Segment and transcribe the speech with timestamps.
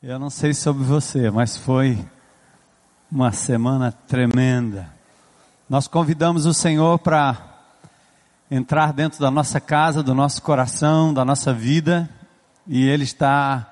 [0.00, 1.98] Eu não sei sobre você, mas foi
[3.10, 4.88] uma semana tremenda.
[5.68, 7.36] Nós convidamos o Senhor para
[8.48, 12.08] entrar dentro da nossa casa, do nosso coração, da nossa vida,
[12.64, 13.68] e Ele está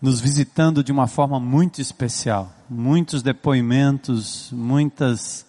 [0.00, 2.52] nos visitando de uma forma muito especial.
[2.70, 5.44] Muitos depoimentos, muitas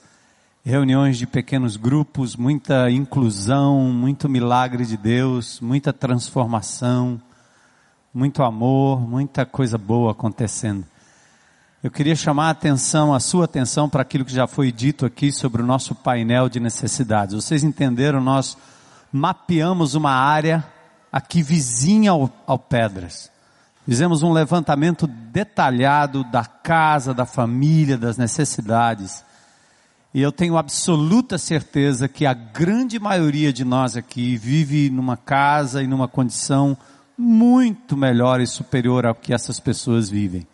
[0.65, 7.21] reuniões de pequenos grupos, muita inclusão, muito milagre de Deus, muita transformação
[8.13, 10.83] muito amor, muita coisa boa acontecendo.
[11.81, 15.31] Eu queria chamar a atenção, a sua atenção para aquilo que já foi dito aqui
[15.31, 17.35] sobre o nosso painel de necessidades.
[17.35, 18.19] Vocês entenderam?
[18.19, 18.57] Nós
[19.11, 20.65] mapeamos uma área
[21.11, 23.31] aqui vizinha ao, ao Pedras.
[23.85, 29.23] Fizemos um levantamento detalhado da casa, da família, das necessidades.
[30.13, 35.83] E eu tenho absoluta certeza que a grande maioria de nós aqui vive numa casa
[35.83, 36.75] e numa condição
[37.19, 40.47] muito melhor e superior ao que essas pessoas vivem.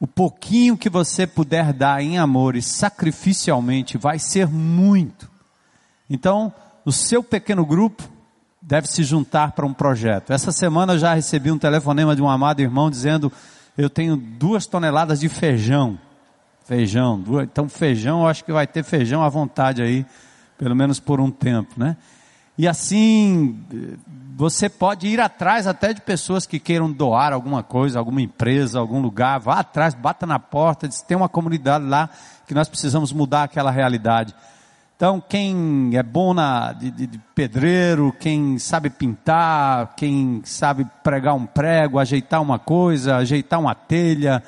[0.00, 5.30] O pouquinho que você puder dar em amor e sacrificialmente vai ser muito.
[6.10, 6.52] Então,
[6.84, 8.02] o seu pequeno grupo
[8.60, 10.32] deve se juntar para um projeto.
[10.32, 13.32] Essa semana eu já recebi um telefonema de um amado irmão dizendo:
[13.78, 15.98] Eu tenho duas toneladas de feijão.
[16.64, 20.04] Feijão, duas, então feijão, eu acho que vai ter feijão à vontade aí,
[20.58, 21.96] pelo menos por um tempo, né?
[22.56, 23.60] E assim,
[24.36, 29.00] você pode ir atrás até de pessoas que queiram doar alguma coisa, alguma empresa, algum
[29.00, 32.08] lugar, vá atrás, bata na porta, diz, tem uma comunidade lá
[32.46, 34.34] que nós precisamos mudar aquela realidade.
[34.96, 41.34] Então, quem é bom na, de, de, de pedreiro, quem sabe pintar, quem sabe pregar
[41.34, 44.40] um prego, ajeitar uma coisa, ajeitar uma telha,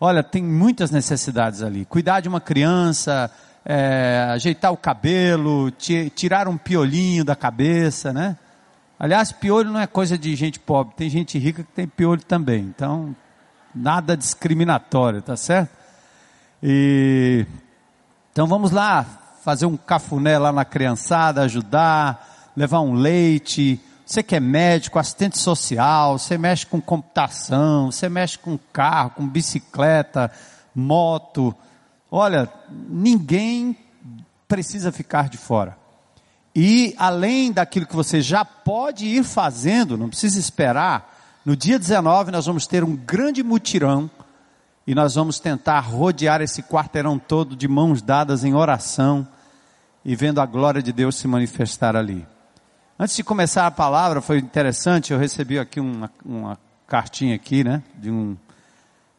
[0.00, 1.84] olha, tem muitas necessidades ali.
[1.84, 3.30] Cuidar de uma criança,
[3.64, 8.36] é, ajeitar o cabelo, tirar um piolinho da cabeça, né?
[8.98, 12.60] Aliás, piolho não é coisa de gente pobre, tem gente rica que tem piolho também.
[12.60, 13.14] Então,
[13.74, 15.70] nada discriminatório, tá certo?
[16.62, 17.46] E
[18.32, 19.04] então vamos lá
[19.44, 23.80] fazer um cafuné lá na criançada, ajudar, levar um leite.
[24.06, 29.28] Você que é médico, assistente social, você mexe com computação, você mexe com carro, com
[29.28, 30.30] bicicleta,
[30.74, 31.54] moto.
[32.16, 33.76] Olha, ninguém
[34.46, 35.76] precisa ficar de fora.
[36.54, 41.12] E além daquilo que você já pode ir fazendo, não precisa esperar,
[41.44, 44.08] no dia 19 nós vamos ter um grande mutirão
[44.86, 49.26] e nós vamos tentar rodear esse quarteirão todo de mãos dadas em oração
[50.04, 52.24] e vendo a glória de Deus se manifestar ali.
[52.96, 57.82] Antes de começar a palavra, foi interessante, eu recebi aqui uma, uma cartinha aqui, né,
[57.96, 58.36] de um...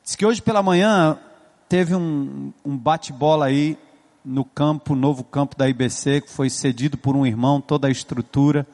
[0.02, 1.20] Diz que hoje pela manhã
[1.68, 3.78] teve um, um bate-bola aí
[4.24, 8.66] no campo, novo campo da IBC, que foi cedido por um irmão, toda a estrutura.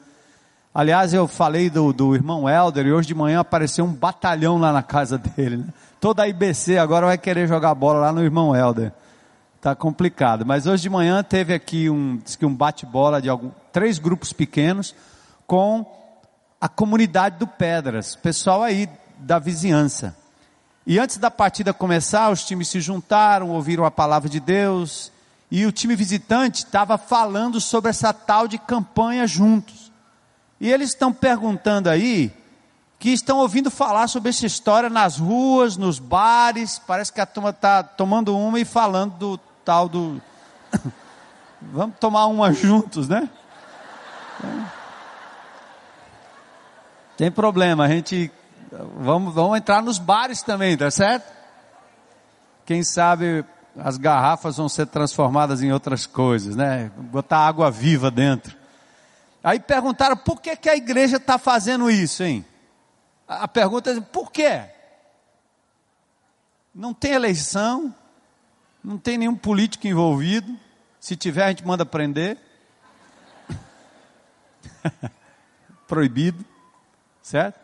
[0.74, 4.72] Aliás, eu falei do, do irmão Helder e hoje de manhã apareceu um batalhão lá
[4.72, 5.58] na casa dele.
[5.58, 5.66] Né?
[6.00, 8.92] Toda a IBC agora vai querer jogar bola lá no irmão Helder.
[9.60, 10.46] Tá complicado.
[10.46, 14.94] Mas hoje de manhã teve aqui um, que um bate-bola de algum, três grupos pequenos
[15.46, 15.86] com
[16.60, 18.88] a comunidade do Pedras, pessoal aí
[19.18, 20.16] da vizinhança.
[20.86, 25.12] E antes da partida começar, os times se juntaram, ouviram a palavra de Deus,
[25.50, 29.92] e o time visitante estava falando sobre essa tal de campanha juntos.
[30.60, 32.32] E eles estão perguntando aí,
[32.98, 37.50] que estão ouvindo falar sobre essa história nas ruas, nos bares, parece que a turma
[37.50, 40.22] está tomando uma e falando do tal do.
[41.60, 43.28] Vamos tomar uma juntos, né?
[47.16, 48.30] Tem problema, a gente.
[48.96, 51.30] Vamos, vamos entrar nos bares também, tá certo?
[52.64, 53.44] Quem sabe
[53.76, 56.90] as garrafas vão ser transformadas em outras coisas, né?
[56.96, 58.56] Botar água viva dentro.
[59.44, 62.46] Aí perguntaram por que, que a igreja está fazendo isso, hein?
[63.28, 64.62] A pergunta é por quê?
[66.74, 67.94] Não tem eleição,
[68.82, 70.58] não tem nenhum político envolvido.
[70.98, 72.38] Se tiver, a gente manda prender.
[75.86, 76.42] Proibido,
[77.22, 77.61] certo?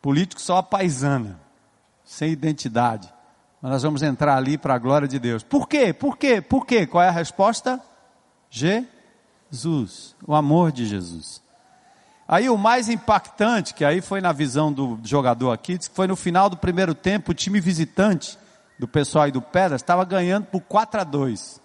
[0.00, 1.40] Político só a paisana,
[2.04, 3.12] sem identidade.
[3.60, 5.42] Mas nós vamos entrar ali para a glória de Deus.
[5.42, 5.92] Por quê?
[5.92, 6.40] Por quê?
[6.40, 6.86] Por quê?
[6.86, 7.80] Qual é a resposta?
[8.50, 10.16] Jesus.
[10.26, 11.42] O amor de Jesus.
[12.26, 16.14] Aí o mais impactante, que aí foi na visão do jogador aqui, que foi no
[16.14, 18.38] final do primeiro tempo, o time visitante
[18.78, 21.60] do pessoal aí do Pedras estava ganhando por 4 a 2.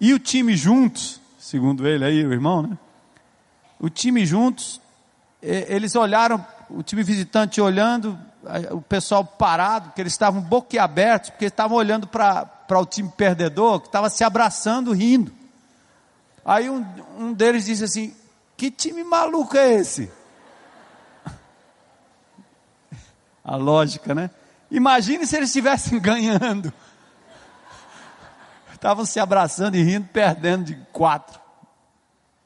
[0.00, 2.78] E o time juntos, segundo ele aí, o irmão, né?
[3.78, 4.80] O time juntos,
[5.42, 8.18] eles olharam, o time visitante olhando,
[8.70, 13.88] o pessoal parado, porque eles estavam boquiabertos, porque estavam olhando para o time perdedor, que
[13.88, 15.32] estava se abraçando, rindo.
[16.44, 16.84] Aí um,
[17.18, 18.14] um deles disse assim:
[18.56, 20.12] Que time maluco é esse?
[23.42, 24.30] a lógica, né?
[24.70, 26.72] Imagine se eles estivessem ganhando.
[28.72, 31.43] Estavam se abraçando e rindo, perdendo de quatro.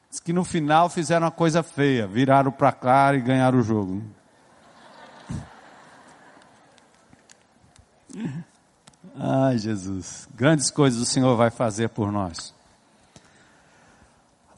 [0.09, 4.01] Diz que no final fizeram uma coisa feia, viraram para cá e ganharam o jogo.
[9.15, 12.53] Ai, Jesus, grandes coisas o Senhor vai fazer por nós.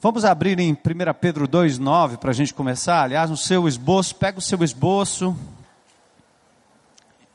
[0.02, 0.78] Vamos abrir em 1
[1.20, 3.04] Pedro 2,9 para a gente começar.
[3.04, 5.38] Aliás, no seu esboço, pega o seu esboço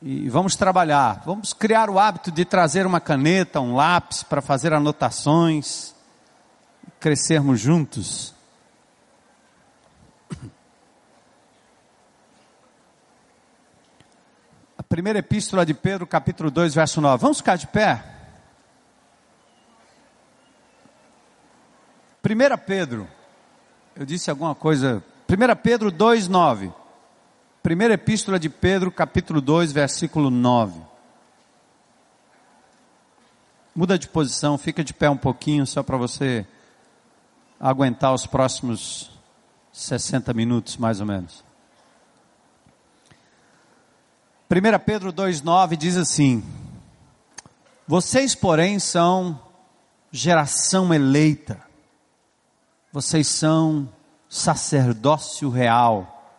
[0.01, 1.21] e vamos trabalhar.
[1.25, 5.95] Vamos criar o hábito de trazer uma caneta, um lápis para fazer anotações,
[6.99, 8.33] crescermos juntos.
[14.77, 17.21] A primeira epístola de Pedro, capítulo 2, verso 9.
[17.21, 18.03] Vamos ficar de pé?
[22.23, 23.07] 1 Pedro,
[23.95, 25.03] eu disse alguma coisa.
[25.29, 26.71] 1 Pedro 2, 9.
[27.63, 30.81] Primeira epístola de Pedro, capítulo 2, versículo 9.
[33.75, 36.45] Muda de posição, fica de pé um pouquinho, só para você
[37.59, 39.11] aguentar os próximos
[39.71, 41.43] 60 minutos, mais ou menos.
[44.49, 46.43] 1 Pedro 2,9 diz assim:
[47.87, 49.39] Vocês, porém, são
[50.11, 51.61] geração eleita,
[52.91, 53.89] vocês são
[54.29, 56.33] sacerdócio real,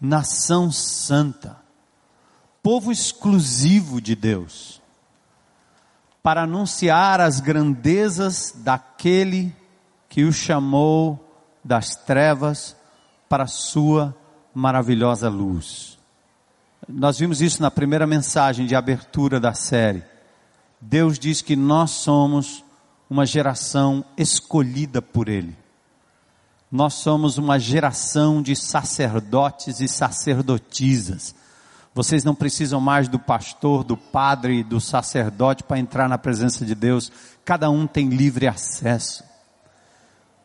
[0.00, 1.56] nação santa,
[2.62, 4.82] povo exclusivo de Deus,
[6.22, 9.54] para anunciar as grandezas daquele
[10.08, 11.18] que o chamou
[11.64, 12.76] das trevas
[13.28, 14.14] para a sua
[14.54, 15.98] maravilhosa luz.
[16.88, 20.02] Nós vimos isso na primeira mensagem de abertura da série.
[20.80, 22.62] Deus diz que nós somos
[23.08, 25.56] uma geração escolhida por Ele
[26.74, 31.32] nós somos uma geração de sacerdotes e sacerdotisas.
[31.94, 36.74] Vocês não precisam mais do pastor, do padre, do sacerdote para entrar na presença de
[36.74, 37.12] Deus.
[37.44, 39.22] Cada um tem livre acesso.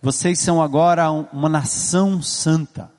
[0.01, 2.90] Vocês são agora uma nação santa.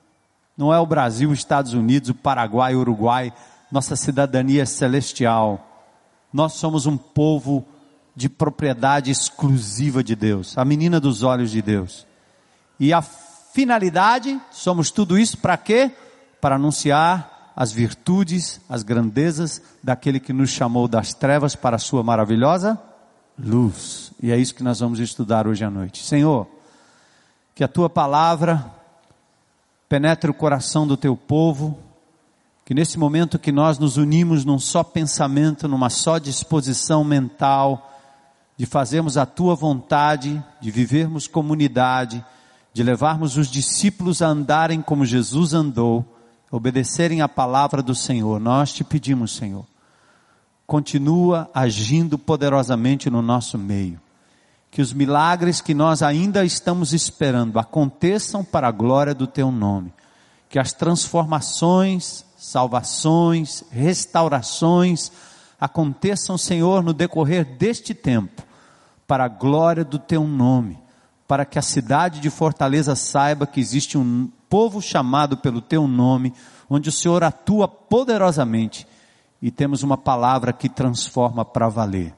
[0.57, 3.33] Não é o Brasil, os Estados Unidos, o Paraguai, o Uruguai.
[3.73, 5.67] Nossa cidadania celestial.
[6.33, 7.65] Nós somos um povo
[8.15, 12.07] de propriedade exclusiva de Deus, a menina dos olhos de Deus.
[12.79, 15.91] E a finalidade, somos tudo isso para quê?
[16.41, 22.03] Para anunciar as virtudes, as grandezas daquele que nos chamou das trevas para a sua
[22.03, 22.79] maravilhosa
[23.39, 24.13] luz.
[24.23, 26.05] E é isso que nós vamos estudar hoje à noite.
[26.05, 26.47] Senhor,
[27.55, 28.73] que a tua palavra
[29.89, 31.79] penetre o coração do teu povo,
[32.65, 37.91] que nesse momento que nós nos unimos num só pensamento, numa só disposição mental,
[38.57, 42.25] de fazermos a tua vontade, de vivermos comunidade,
[42.73, 46.05] de levarmos os discípulos a andarem como Jesus andou,
[46.51, 48.39] obedecerem a palavra do Senhor.
[48.39, 49.65] Nós te pedimos, Senhor,
[50.67, 54.01] continua agindo poderosamente no nosso meio.
[54.71, 59.93] Que os milagres que nós ainda estamos esperando aconteçam para a glória do teu nome.
[60.49, 65.11] Que as transformações, salvações, restaurações
[65.61, 68.43] aconteçam, Senhor, no decorrer deste tempo,
[69.07, 70.79] para a glória do teu nome
[71.31, 76.35] para que a cidade de Fortaleza saiba que existe um povo chamado pelo teu nome,
[76.69, 78.85] onde o Senhor atua poderosamente
[79.41, 82.13] e temos uma palavra que transforma para valer.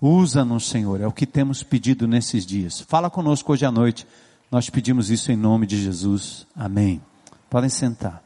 [0.00, 2.80] Usa-nos, Senhor, é o que temos pedido nesses dias.
[2.80, 4.06] Fala conosco hoje à noite.
[4.50, 6.46] Nós pedimos isso em nome de Jesus.
[6.54, 7.00] Amém.
[7.48, 8.22] Podem sentar.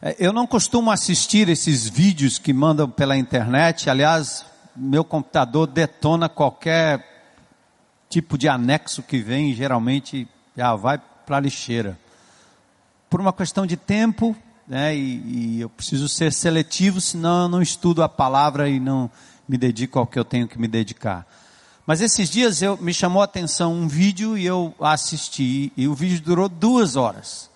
[0.00, 3.88] É, eu não costumo assistir esses vídeos que mandam pela internet.
[3.88, 4.44] Aliás,
[4.76, 7.02] meu computador detona qualquer
[8.10, 11.98] tipo de anexo que vem, geralmente já vai para a lixeira.
[13.14, 14.34] Por uma questão de tempo,
[14.66, 19.08] né, e, e, eu preciso ser seletivo, senão eu não estudo a palavra e não
[19.48, 21.24] me dedico ao que eu tenho que me dedicar.
[21.86, 25.94] Mas esses dias eu, me chamou a atenção um vídeo e eu assisti, e o
[25.94, 27.48] vídeo durou duas horas.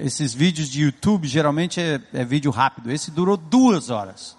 [0.00, 2.90] Esses vídeos de YouTube geralmente é, é vídeo rápido.
[2.90, 4.36] Esse durou duas horas.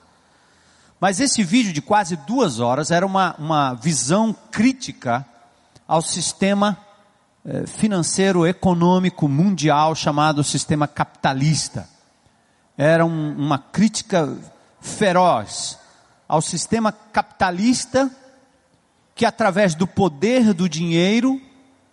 [0.99, 5.25] Mas esse vídeo de quase duas horas era uma, uma visão crítica
[5.87, 6.84] ao sistema
[7.67, 11.87] financeiro econômico mundial chamado sistema capitalista.
[12.77, 14.37] Era um, uma crítica
[14.81, 15.79] feroz
[16.27, 18.09] ao sistema capitalista
[19.13, 21.41] que através do poder do dinheiro,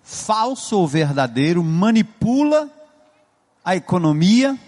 [0.02, 2.68] falso ou verdadeiro, manipula
[3.64, 4.58] a economia,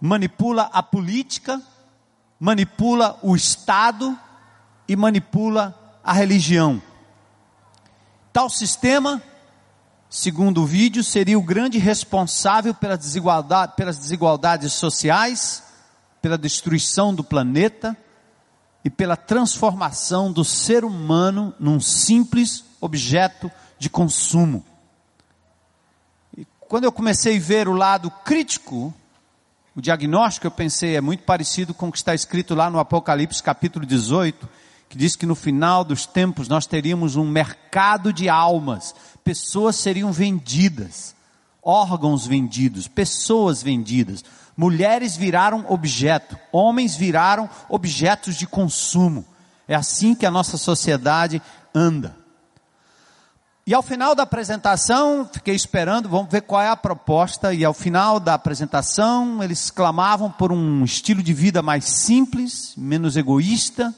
[0.00, 1.60] manipula a política,
[2.38, 4.16] manipula o Estado
[4.86, 6.80] e manipula a religião.
[8.32, 9.20] Tal sistema,
[10.12, 15.62] segundo o vídeo, seria o grande responsável pela desigualdade, pelas desigualdades sociais,
[16.20, 17.96] pela destruição do planeta
[18.84, 24.62] e pela transformação do ser humano num simples objeto de consumo.
[26.36, 28.92] E quando eu comecei a ver o lado crítico,
[29.74, 33.42] o diagnóstico, eu pensei, é muito parecido com o que está escrito lá no Apocalipse
[33.42, 34.46] capítulo 18,
[34.92, 38.94] que diz que no final dos tempos nós teríamos um mercado de almas,
[39.24, 41.14] pessoas seriam vendidas,
[41.62, 44.22] órgãos vendidos, pessoas vendidas,
[44.54, 49.24] mulheres viraram objeto, homens viraram objetos de consumo.
[49.66, 51.40] É assim que a nossa sociedade
[51.74, 52.14] anda.
[53.66, 57.54] E ao final da apresentação, fiquei esperando, vamos ver qual é a proposta.
[57.54, 63.16] E ao final da apresentação, eles clamavam por um estilo de vida mais simples, menos
[63.16, 63.94] egoísta,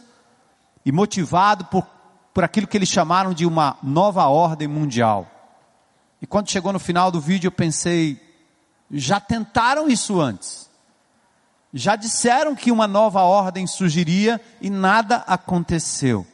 [0.85, 1.87] e motivado por,
[2.33, 5.27] por aquilo que eles chamaram de uma nova ordem mundial.
[6.21, 8.21] E quando chegou no final do vídeo, eu pensei:
[8.91, 10.71] já tentaram isso antes.
[11.73, 16.25] Já disseram que uma nova ordem surgiria e nada aconteceu.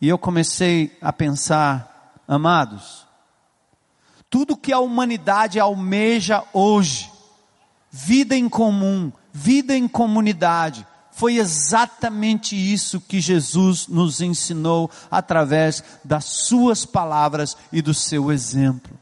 [0.00, 3.06] E eu comecei a pensar, amados,
[4.28, 7.10] tudo que a humanidade almeja hoje,
[7.90, 10.86] vida em comum, vida em comunidade,
[11.20, 18.98] foi exatamente isso que Jesus nos ensinou através das suas palavras e do seu exemplo.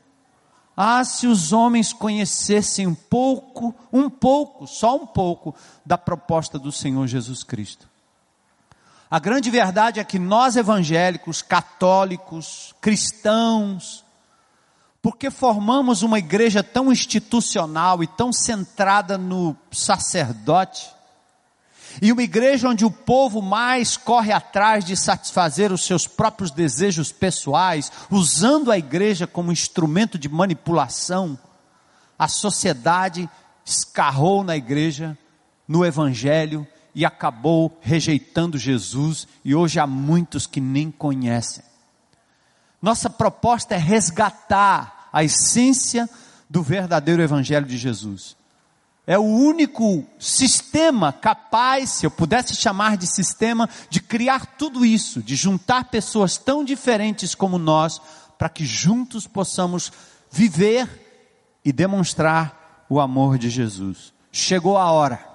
[0.77, 5.55] Ah, se os homens conhecessem um pouco, um pouco, só um pouco,
[5.87, 7.89] da proposta do Senhor Jesus Cristo.
[9.09, 14.05] A grande verdade é que nós evangélicos, católicos, cristãos,
[15.01, 20.98] porque formamos uma igreja tão institucional e tão centrada no sacerdote,
[22.01, 27.13] e uma igreja onde o povo mais corre atrás de satisfazer os seus próprios desejos
[27.13, 31.39] pessoais, usando a igreja como instrumento de manipulação,
[32.19, 33.29] a sociedade
[33.65, 35.17] escarrou na igreja,
[35.67, 41.63] no evangelho e acabou rejeitando Jesus, e hoje há muitos que nem conhecem.
[42.81, 46.09] Nossa proposta é resgatar a essência
[46.49, 48.38] do verdadeiro evangelho de Jesus
[49.09, 55.23] é o único sistema capaz, se eu pudesse chamar de sistema, de criar tudo isso,
[55.23, 58.03] de juntar pessoas tão diferentes como nós,
[58.37, 59.91] para que juntos possamos
[60.31, 64.13] viver e demonstrar o amor de Jesus.
[64.31, 65.27] Chegou a hora.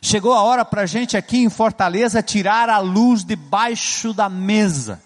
[0.00, 5.02] Chegou a hora para a gente aqui em Fortaleza tirar a luz debaixo da mesa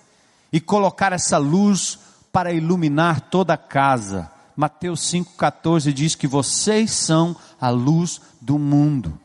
[0.52, 1.98] e colocar essa luz
[2.30, 9.18] para iluminar toda a casa Mateus 5,14 diz que vocês são a luz do mundo.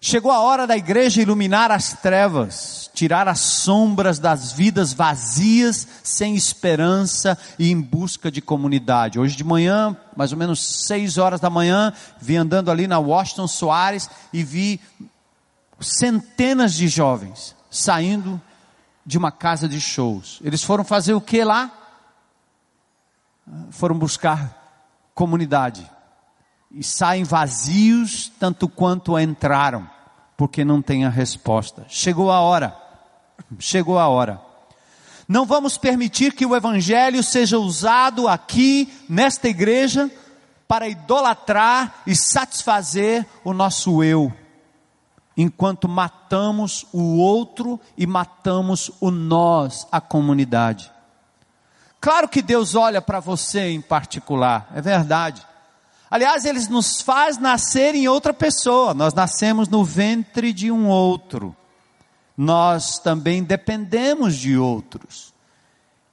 [0.00, 6.34] Chegou a hora da igreja iluminar as trevas, tirar as sombras das vidas vazias, sem
[6.34, 9.18] esperança e em busca de comunidade.
[9.18, 13.48] Hoje de manhã, mais ou menos seis horas da manhã, vi andando ali na Washington
[13.48, 14.80] Soares e vi
[15.78, 18.40] centenas de jovens saindo
[19.04, 20.40] de uma casa de shows.
[20.42, 21.85] Eles foram fazer o que lá?
[23.70, 25.90] Foram buscar comunidade
[26.70, 29.88] e saem vazios tanto quanto entraram,
[30.36, 31.86] porque não tem a resposta.
[31.88, 32.76] Chegou a hora.
[33.58, 34.40] Chegou a hora.
[35.28, 40.10] Não vamos permitir que o evangelho seja usado aqui nesta igreja
[40.68, 44.32] para idolatrar e satisfazer o nosso eu,
[45.36, 50.90] enquanto matamos o outro e matamos o nós, a comunidade.
[52.06, 55.44] Claro que Deus olha para você em particular, é verdade.
[56.08, 61.52] Aliás, Ele nos faz nascer em outra pessoa, nós nascemos no ventre de um outro.
[62.36, 65.34] Nós também dependemos de outros.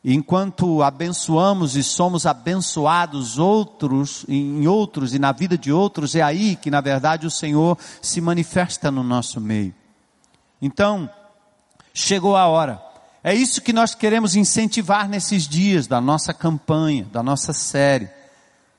[0.03, 6.55] Enquanto abençoamos e somos abençoados outros, em outros e na vida de outros, é aí
[6.55, 9.75] que na verdade o Senhor se manifesta no nosso meio.
[10.59, 11.07] Então,
[11.93, 12.92] chegou a hora
[13.24, 18.10] é isso que nós queremos incentivar nesses dias da nossa campanha, da nossa série.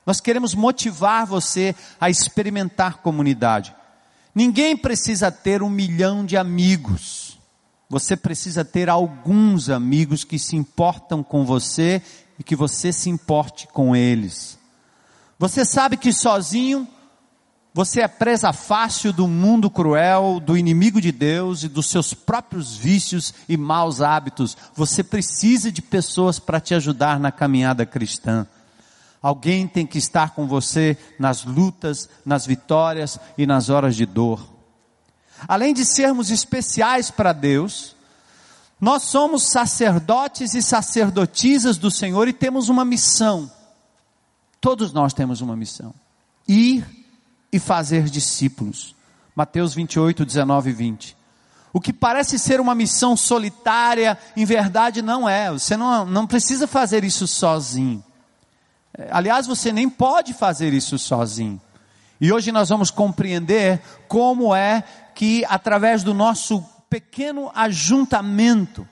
[0.05, 3.75] Nós queremos motivar você a experimentar comunidade.
[4.35, 7.39] Ninguém precisa ter um milhão de amigos.
[7.89, 12.01] Você precisa ter alguns amigos que se importam com você
[12.37, 14.59] e que você se importe com eles.
[15.39, 16.87] Você sabe que sozinho
[17.75, 22.77] você é presa fácil do mundo cruel, do inimigo de Deus e dos seus próprios
[22.77, 24.55] vícios e maus hábitos.
[24.73, 28.47] Você precisa de pessoas para te ajudar na caminhada cristã.
[29.21, 34.47] Alguém tem que estar com você nas lutas, nas vitórias e nas horas de dor.
[35.45, 37.93] Além de sermos especiais para Deus,
[38.79, 43.49] Nós somos sacerdotes e sacerdotisas do Senhor e temos uma missão.
[44.59, 45.93] Todos nós temos uma missão:
[46.47, 47.04] ir
[47.51, 48.95] e fazer discípulos.
[49.35, 51.17] Mateus 28, 19 e 20.
[51.73, 55.51] O que parece ser uma missão solitária, em verdade não é.
[55.51, 58.01] Você não, não precisa fazer isso sozinho.
[58.97, 61.61] É, aliás, você nem pode fazer isso sozinho.
[62.19, 64.83] E hoje nós vamos compreender como é
[65.13, 68.87] que, através do nosso pequeno ajuntamento,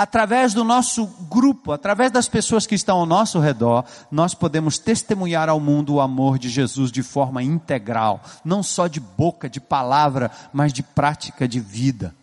[0.00, 5.50] através do nosso grupo, através das pessoas que estão ao nosso redor, nós podemos testemunhar
[5.50, 10.30] ao mundo o amor de Jesus de forma integral, não só de boca, de palavra,
[10.54, 12.14] mas de prática de vida.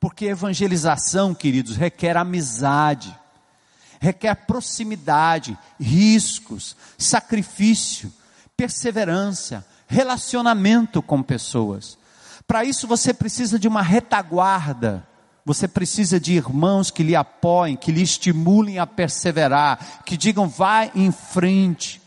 [0.00, 3.14] Porque evangelização, queridos, requer amizade,
[4.00, 8.10] requer proximidade, riscos, sacrifício,
[8.56, 11.98] perseverança, relacionamento com pessoas.
[12.46, 15.06] Para isso você precisa de uma retaguarda
[15.46, 20.90] você precisa de irmãos que lhe apoiem, que lhe estimulem a perseverar, que digam vai
[20.92, 22.02] em frente,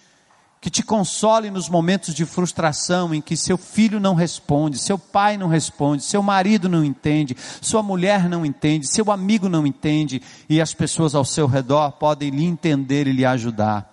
[0.59, 5.37] que te consolem nos momentos de frustração em que seu filho não responde, seu pai
[5.37, 10.59] não responde, seu marido não entende, sua mulher não entende, seu amigo não entende e
[10.59, 13.87] as pessoas ao seu redor podem lhe entender e lhe ajudar.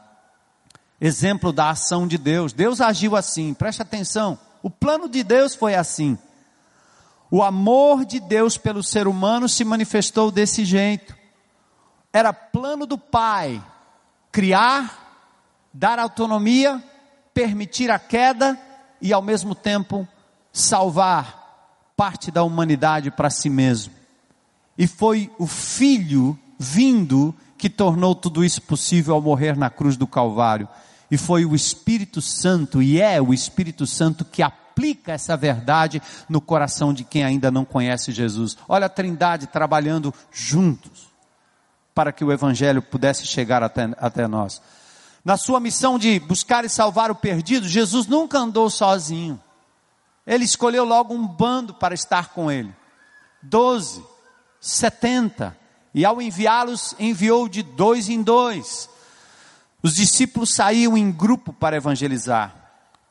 [1.00, 2.52] Exemplo da ação de Deus.
[2.52, 4.36] Deus agiu assim, preste atenção.
[4.60, 6.18] O plano de Deus foi assim.
[7.30, 11.16] O amor de Deus pelo ser humano se manifestou desse jeito.
[12.12, 13.62] Era plano do Pai
[14.30, 15.32] criar,
[15.72, 16.82] dar autonomia,
[17.32, 18.58] permitir a queda
[19.00, 20.06] e ao mesmo tempo
[20.52, 23.92] salvar parte da humanidade para si mesmo.
[24.76, 30.06] E foi o Filho vindo que tornou tudo isso possível ao morrer na cruz do
[30.06, 30.68] Calvário.
[31.10, 36.02] E foi o Espírito Santo, e é o Espírito Santo que aponta aplica essa verdade
[36.28, 38.58] no coração de quem ainda não conhece Jesus.
[38.68, 41.06] Olha a Trindade trabalhando juntos
[41.94, 44.60] para que o Evangelho pudesse chegar até, até nós.
[45.24, 49.40] Na sua missão de buscar e salvar o perdido, Jesus nunca andou sozinho.
[50.26, 52.74] Ele escolheu logo um bando para estar com ele.
[53.42, 54.04] Doze,
[54.60, 55.56] setenta.
[55.94, 58.90] E ao enviá-los, enviou de dois em dois.
[59.82, 62.65] Os discípulos saíam em grupo para evangelizar.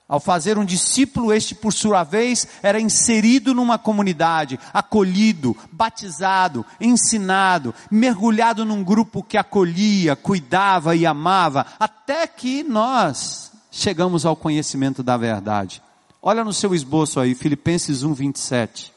[0.08, 7.74] Ao fazer um discípulo, este por sua vez era inserido numa comunidade, acolhido, batizado, ensinado,
[7.90, 15.18] mergulhado num grupo que acolhia, cuidava e amava, até que nós chegamos ao conhecimento da
[15.18, 15.82] verdade.
[16.22, 18.94] Olha no seu esboço aí, Filipenses 1, 27.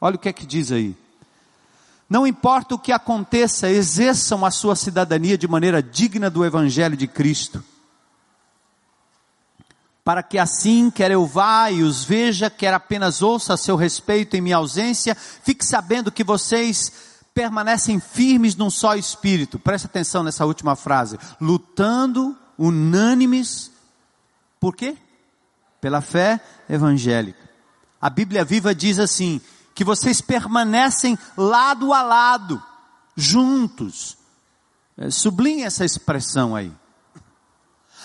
[0.00, 0.96] Olha o que é que diz aí.
[2.08, 7.06] Não importa o que aconteça, exerçam a sua cidadania de maneira digna do Evangelho de
[7.06, 7.62] Cristo
[10.10, 14.36] para que assim, quer eu vá e os veja, quer apenas ouça a seu respeito
[14.36, 16.92] em minha ausência, fique sabendo que vocês
[17.32, 19.56] permanecem firmes num só espírito.
[19.56, 21.16] Preste atenção nessa última frase.
[21.40, 23.70] Lutando unânimes,
[24.58, 24.96] por quê?
[25.80, 27.48] Pela fé evangélica.
[28.00, 29.40] A Bíblia Viva diz assim:
[29.76, 32.60] que vocês permanecem lado a lado,
[33.14, 34.18] juntos.
[34.98, 36.72] É, sublinhe essa expressão aí.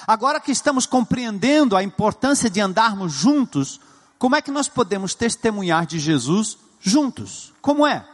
[0.08, 3.80] Agora que estamos compreendendo a importância de andarmos juntos,
[4.20, 7.54] como é que nós podemos testemunhar de Jesus juntos?
[7.62, 8.08] Como é?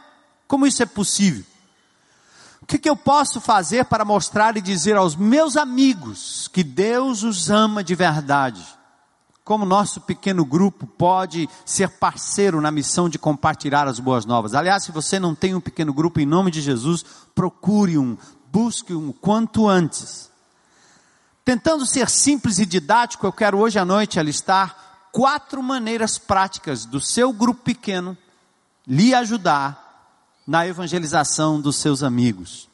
[0.48, 1.44] Como isso é possível?
[2.62, 7.22] O que, que, eu posso fazer para mostrar e dizer aos meus amigos que Deus
[7.24, 8.64] os ama de verdade?
[9.44, 14.54] Como nosso pequeno grupo pode ser parceiro na missão de compartilhar as boas novas?
[14.54, 18.16] Aliás, se você não tem um pequeno grupo, em nome de Jesus, procure um,
[18.50, 20.31] busque um quanto antes.
[21.44, 27.00] Tentando ser simples e didático, eu quero hoje à noite alistar quatro maneiras práticas do
[27.00, 28.16] seu grupo pequeno
[28.86, 29.82] lhe ajudar
[30.46, 32.68] na evangelização dos seus amigos.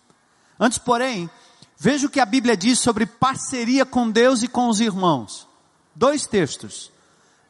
[0.59, 1.31] Antes, porém,
[1.79, 5.47] veja o que a Bíblia diz sobre parceria com Deus e com os irmãos.
[5.95, 6.91] Dois textos.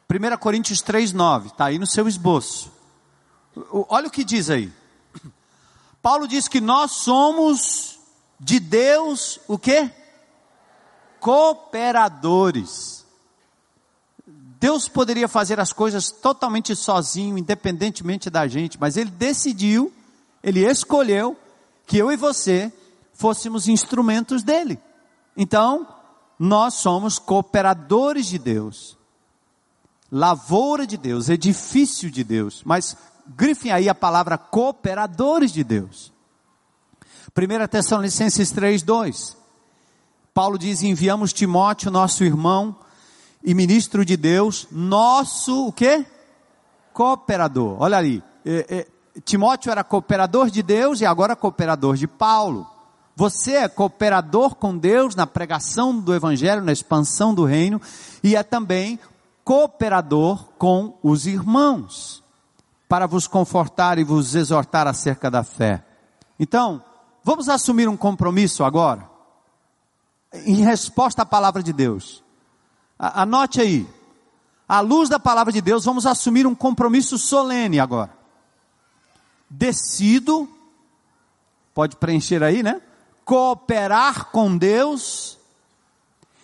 [0.09, 2.71] 1 Coríntios 3,9, está aí no seu esboço.
[3.71, 4.71] Olha o que diz aí.
[6.01, 7.99] Paulo diz que nós somos
[8.39, 9.91] de Deus o quê?
[11.19, 13.05] Cooperadores.
[14.59, 19.91] Deus poderia fazer as coisas totalmente sozinho, independentemente da gente, mas Ele decidiu,
[20.43, 21.37] Ele escolheu
[21.85, 22.71] que eu e você
[23.13, 24.77] fôssemos instrumentos dele.
[25.35, 25.87] Então,
[26.37, 28.97] nós somos cooperadores de Deus,
[30.11, 36.11] lavoura de Deus, edifício de Deus, mas grifem aí a palavra cooperadores de Deus.
[37.37, 39.38] 1 Tessalonicenses 3, 2.
[40.39, 42.73] Paulo diz: enviamos Timóteo, nosso irmão
[43.43, 46.05] e ministro de Deus, nosso o quê?
[46.93, 47.75] Cooperador.
[47.77, 48.23] Olha ali.
[48.45, 52.65] É, é, Timóteo era cooperador de Deus e agora cooperador de Paulo.
[53.17, 57.81] Você é cooperador com Deus na pregação do Evangelho, na expansão do reino,
[58.23, 58.97] e é também
[59.43, 62.23] cooperador com os irmãos,
[62.87, 65.83] para vos confortar e vos exortar acerca da fé.
[66.39, 66.81] Então,
[67.25, 69.18] vamos assumir um compromisso agora,
[70.33, 72.23] em resposta à palavra de Deus.
[72.97, 73.87] Anote aí,
[74.67, 78.13] à luz da palavra de Deus, vamos assumir um compromisso solene agora.
[79.49, 80.47] Decido,
[81.73, 82.81] pode preencher aí, né?
[83.25, 85.37] Cooperar com Deus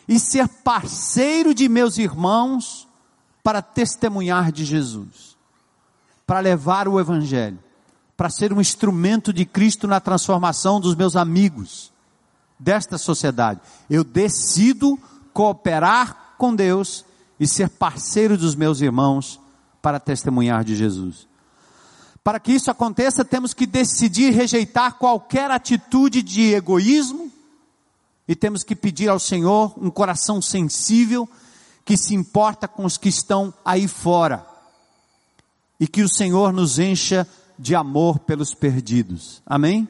[0.07, 2.87] e ser parceiro de meus irmãos
[3.43, 5.37] para testemunhar de Jesus,
[6.25, 7.59] para levar o Evangelho,
[8.17, 11.91] para ser um instrumento de Cristo na transformação dos meus amigos,
[12.59, 13.59] desta sociedade.
[13.89, 14.97] Eu decido
[15.33, 17.05] cooperar com Deus
[17.39, 19.39] e ser parceiro dos meus irmãos
[19.81, 21.27] para testemunhar de Jesus.
[22.23, 27.31] Para que isso aconteça, temos que decidir rejeitar qualquer atitude de egoísmo
[28.27, 31.29] e temos que pedir ao Senhor um coração sensível
[31.83, 34.43] que se importa com os que estão aí fora
[35.79, 37.27] e que o Senhor nos encha
[37.59, 39.41] de amor pelos perdidos.
[39.45, 39.87] Amém?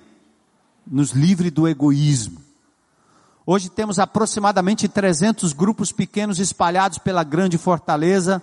[0.85, 2.44] Nos livre do egoísmo.
[3.47, 8.41] Hoje temos aproximadamente 300 grupos pequenos espalhados pela grande fortaleza.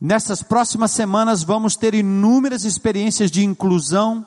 [0.00, 4.26] Nessas próximas semanas vamos ter inúmeras experiências de inclusão,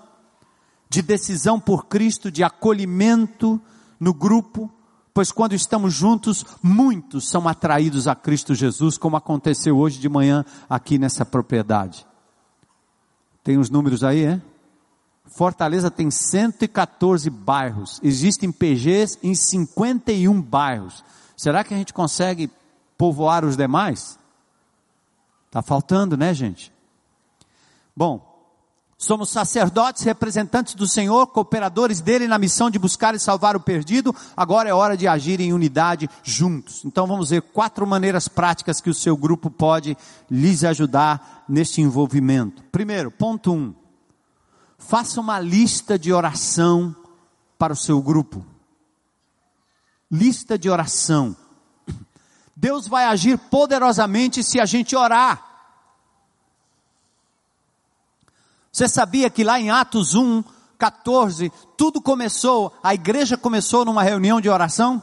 [0.89, 3.59] de decisão por Cristo, de acolhimento
[3.99, 4.71] no grupo,
[5.13, 10.45] pois quando estamos juntos, muitos são atraídos a Cristo Jesus, como aconteceu hoje de manhã
[10.69, 12.07] aqui nessa propriedade.
[13.43, 14.41] Tem os números aí, é?
[15.27, 21.03] Fortaleza tem 114 bairros, existem PGs em 51 bairros.
[21.35, 22.49] Será que a gente consegue
[22.97, 24.17] povoar os demais?
[25.47, 26.71] Está faltando, né, gente?
[27.95, 28.35] Bom,
[28.97, 34.15] somos sacerdotes, representantes do Senhor, cooperadores dele na missão de buscar e salvar o perdido.
[34.35, 36.83] Agora é hora de agir em unidade juntos.
[36.85, 39.97] Então vamos ver quatro maneiras práticas que o seu grupo pode
[40.29, 42.63] lhes ajudar neste envolvimento.
[42.71, 43.73] Primeiro, ponto um
[44.88, 46.95] Faça uma lista de oração
[47.58, 48.45] para o seu grupo.
[50.12, 51.36] Lista de oração.
[52.56, 55.43] Deus vai agir poderosamente se a gente orar.
[58.71, 60.43] Você sabia que lá em Atos 1,
[60.78, 65.02] 14, tudo começou, a igreja começou numa reunião de oração?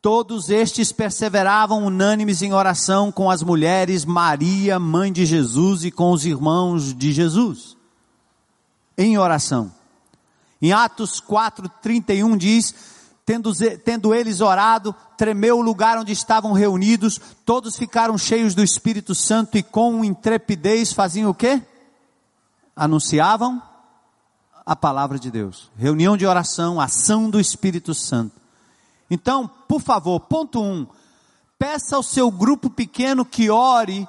[0.00, 6.12] Todos estes perseveravam unânimes em oração com as mulheres, Maria, mãe de Jesus, e com
[6.12, 7.75] os irmãos de Jesus
[8.96, 9.72] em oração.
[10.60, 12.74] Em Atos 4:31 diz:
[13.26, 13.52] tendo,
[13.84, 19.58] tendo eles orado, tremeu o lugar onde estavam reunidos, todos ficaram cheios do Espírito Santo
[19.58, 21.60] e com intrepidez faziam o quê?
[22.76, 23.60] Anunciavam
[24.64, 25.70] a palavra de Deus.
[25.76, 28.34] Reunião de oração, ação do Espírito Santo.
[29.10, 30.86] Então, por favor, ponto um,
[31.58, 34.06] peça ao seu grupo pequeno que ore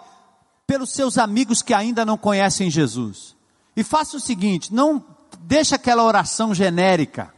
[0.66, 3.37] pelos seus amigos que ainda não conhecem Jesus.
[3.78, 5.06] E faça o seguinte, não
[5.40, 7.32] deixa aquela oração genérica.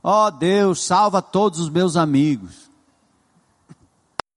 [0.00, 2.70] Ó oh, Deus, salva todos os meus amigos.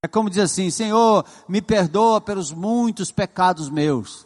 [0.01, 4.25] É como dizer assim, Senhor, me perdoa pelos muitos pecados meus.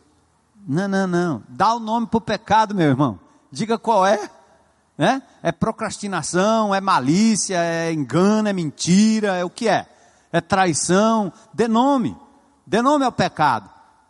[0.65, 1.43] Não, não, não.
[1.49, 3.19] Dá o nome para o pecado, meu irmão.
[3.51, 4.29] Diga qual é.
[4.97, 5.21] Né?
[5.43, 9.87] É procrastinação, é malícia, é engano, é mentira, é o que é?
[10.31, 11.33] É traição.
[11.53, 12.15] Dê nome.
[12.65, 13.69] Dê nome ao pecado.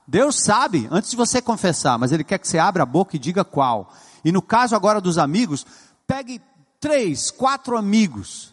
[0.10, 3.19] Deus sabe, antes de você confessar, mas Ele quer que você abra a boca e
[3.19, 3.93] diga qual.
[4.26, 5.63] E no caso agora dos amigos,
[6.08, 6.41] pegue
[6.80, 8.52] três, quatro amigos,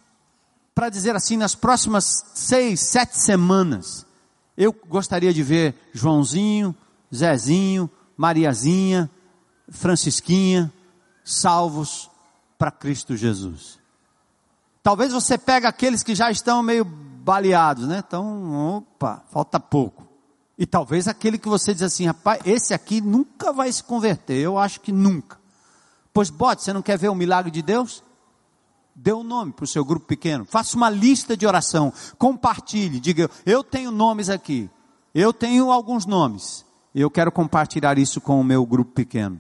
[0.75, 4.05] para dizer assim, nas próximas seis, sete semanas,
[4.55, 6.77] eu gostaria de ver Joãozinho,
[7.15, 9.11] Zezinho, Mariazinha,
[9.71, 10.71] Francisquinha,
[11.25, 12.11] salvos
[12.59, 13.79] para Cristo Jesus.
[14.83, 18.05] Talvez você pegue aqueles que já estão meio baleados, né?
[18.07, 20.06] Então, opa, falta pouco.
[20.59, 24.57] E talvez aquele que você diz assim, rapaz, esse aqui nunca vai se converter, eu
[24.57, 25.39] acho que nunca.
[26.13, 28.03] Pois bote, você não quer ver o milagre de Deus?
[28.95, 32.99] Dê o um nome para o seu grupo pequeno, faça uma lista de oração, compartilhe,
[32.99, 34.71] diga, eu tenho nomes aqui,
[35.15, 36.65] eu tenho alguns nomes,
[36.95, 39.39] eu quero compartilhar isso com o meu grupo pequeno.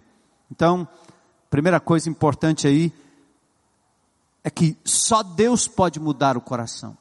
[0.50, 0.86] Então,
[1.48, 2.92] primeira coisa importante aí,
[4.44, 6.96] é que só Deus pode mudar o coração.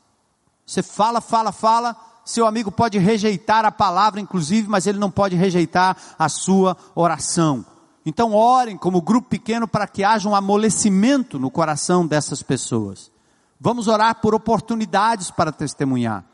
[0.65, 5.35] Você fala, fala, fala, seu amigo pode rejeitar a palavra, inclusive, mas ele não pode
[5.35, 7.63] rejeitar a sua oração.
[8.03, 13.11] Então, orem como grupo pequeno para que haja um amolecimento no coração dessas pessoas.
[13.59, 16.25] Vamos orar por oportunidades para testemunhar.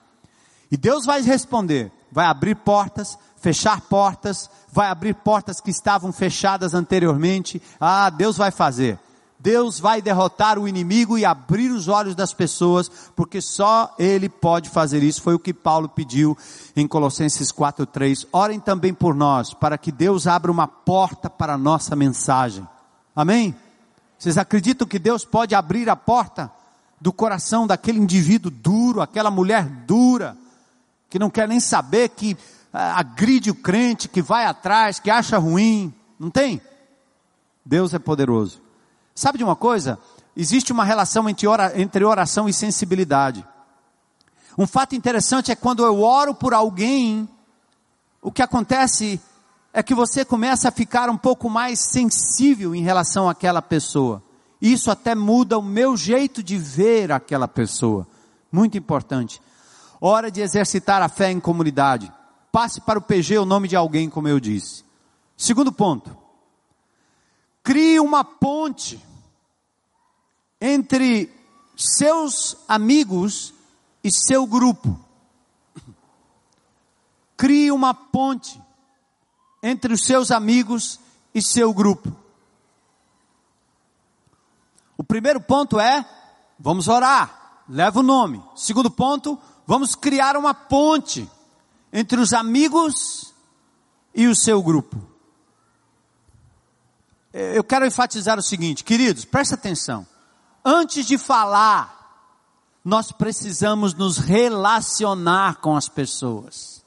[0.71, 1.91] E Deus vai responder.
[2.13, 7.61] vai abrir portas, fechar portas, vai abrir portas que estavam fechadas anteriormente.
[7.79, 8.99] Ah, Deus vai fazer.
[9.41, 14.69] Deus vai derrotar o inimigo e abrir os olhos das pessoas, porque só Ele pode
[14.69, 15.21] fazer isso.
[15.21, 16.37] Foi o que Paulo pediu
[16.75, 18.27] em Colossenses 4,3.
[18.31, 22.67] Orem também por nós, para que Deus abra uma porta para a nossa mensagem.
[23.15, 23.55] Amém?
[24.19, 26.51] Vocês acreditam que Deus pode abrir a porta
[26.99, 30.37] do coração daquele indivíduo duro, aquela mulher dura,
[31.09, 32.37] que não quer nem saber, que
[32.71, 35.91] ah, agride o crente, que vai atrás, que acha ruim?
[36.19, 36.61] Não tem?
[37.65, 38.60] Deus é poderoso.
[39.21, 39.99] Sabe de uma coisa?
[40.35, 43.45] Existe uma relação entre oração e sensibilidade.
[44.57, 47.29] Um fato interessante é quando eu oro por alguém,
[48.19, 49.21] o que acontece
[49.71, 54.23] é que você começa a ficar um pouco mais sensível em relação àquela pessoa.
[54.59, 58.07] Isso até muda o meu jeito de ver aquela pessoa.
[58.51, 59.39] Muito importante.
[60.01, 62.11] Hora de exercitar a fé em comunidade.
[62.51, 64.83] Passe para o PG o nome de alguém, como eu disse.
[65.37, 66.17] Segundo ponto.
[67.63, 69.10] Crie uma ponte
[70.61, 71.33] entre
[71.75, 73.51] seus amigos
[74.03, 74.99] e seu grupo.
[77.35, 78.61] Crie uma ponte
[79.63, 80.99] entre os seus amigos
[81.33, 82.15] e seu grupo.
[84.95, 86.05] O primeiro ponto é:
[86.59, 88.43] vamos orar, leva o nome.
[88.55, 91.27] Segundo ponto, vamos criar uma ponte
[91.91, 93.33] entre os amigos
[94.13, 95.01] e o seu grupo.
[97.33, 100.05] Eu quero enfatizar o seguinte, queridos, presta atenção.
[100.63, 102.01] Antes de falar,
[102.83, 106.83] nós precisamos nos relacionar com as pessoas.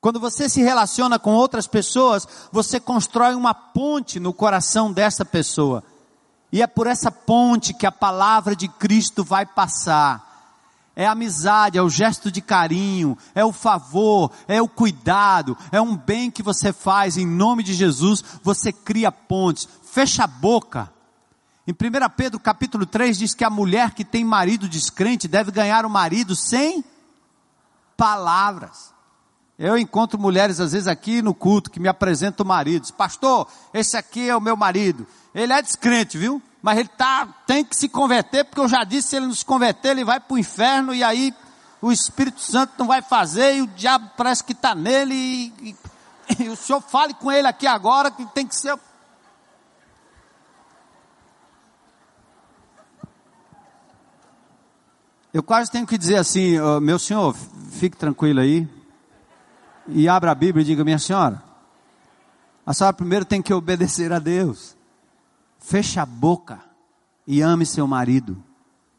[0.00, 5.84] Quando você se relaciona com outras pessoas, você constrói uma ponte no coração dessa pessoa.
[6.50, 10.30] E é por essa ponte que a palavra de Cristo vai passar.
[10.94, 15.80] É a amizade, é o gesto de carinho, é o favor, é o cuidado, é
[15.80, 19.66] um bem que você faz em nome de Jesus, você cria pontes.
[19.84, 20.92] Fecha a boca.
[21.66, 21.76] Em 1
[22.16, 26.34] Pedro capítulo 3 diz que a mulher que tem marido descrente deve ganhar o marido
[26.34, 26.84] sem
[27.96, 28.92] palavras.
[29.56, 32.90] Eu encontro mulheres às vezes aqui no culto que me apresentam maridos.
[32.90, 35.06] Pastor, esse aqui é o meu marido.
[35.32, 36.42] Ele é descrente, viu?
[36.60, 39.44] Mas ele tá, tem que se converter, porque eu já disse, se ele não se
[39.44, 41.32] converter, ele vai para o inferno e aí
[41.80, 45.76] o Espírito Santo não vai fazer e o diabo parece que está nele e, e,
[46.42, 48.76] e o senhor fale com ele aqui agora que tem que ser.
[55.32, 57.34] Eu quase tenho que dizer assim, oh, meu senhor,
[57.70, 58.68] fique tranquilo aí
[59.88, 61.42] e abra a Bíblia e diga, minha senhora,
[62.66, 64.76] a senhora primeiro tem que obedecer a Deus.
[65.58, 66.60] Feche a boca
[67.26, 68.42] e ame seu marido.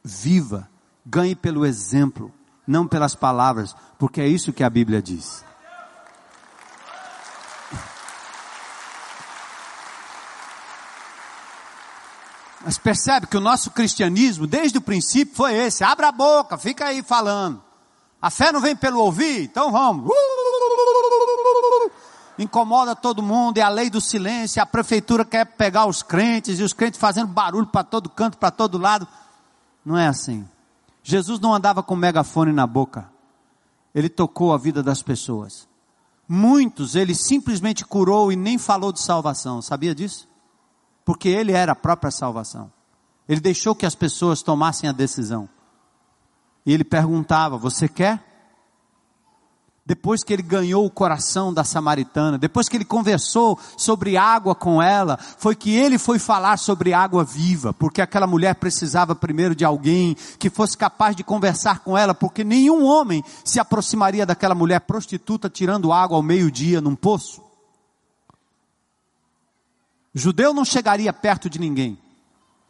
[0.03, 0.67] Viva,
[1.05, 2.31] ganhe pelo exemplo,
[2.65, 5.45] não pelas palavras, porque é isso que a Bíblia diz.
[12.63, 16.85] Mas percebe que o nosso cristianismo, desde o princípio, foi esse: abra a boca, fica
[16.85, 17.61] aí falando.
[18.21, 20.09] A fé não vem pelo ouvir, então vamos
[22.37, 26.63] incomoda todo mundo, é a lei do silêncio, a prefeitura quer pegar os crentes e
[26.63, 29.07] os crentes fazendo barulho para todo canto, para todo lado.
[29.85, 30.47] Não é assim.
[31.03, 33.09] Jesus não andava com megafone na boca.
[33.93, 35.67] Ele tocou a vida das pessoas.
[36.27, 39.61] Muitos ele simplesmente curou e nem falou de salvação.
[39.61, 40.27] Sabia disso?
[41.05, 42.71] Porque ele era a própria salvação.
[43.27, 45.47] Ele deixou que as pessoas tomassem a decisão.
[46.65, 48.23] E ele perguntava: Você quer?
[49.85, 54.81] depois que ele ganhou o coração da samaritana, depois que ele conversou sobre água com
[54.81, 59.65] ela, foi que ele foi falar sobre água viva, porque aquela mulher precisava primeiro de
[59.65, 64.79] alguém que fosse capaz de conversar com ela, porque nenhum homem se aproximaria daquela mulher
[64.81, 67.42] prostituta tirando água ao meio-dia num poço.
[70.13, 71.97] Judeu não chegaria perto de ninguém,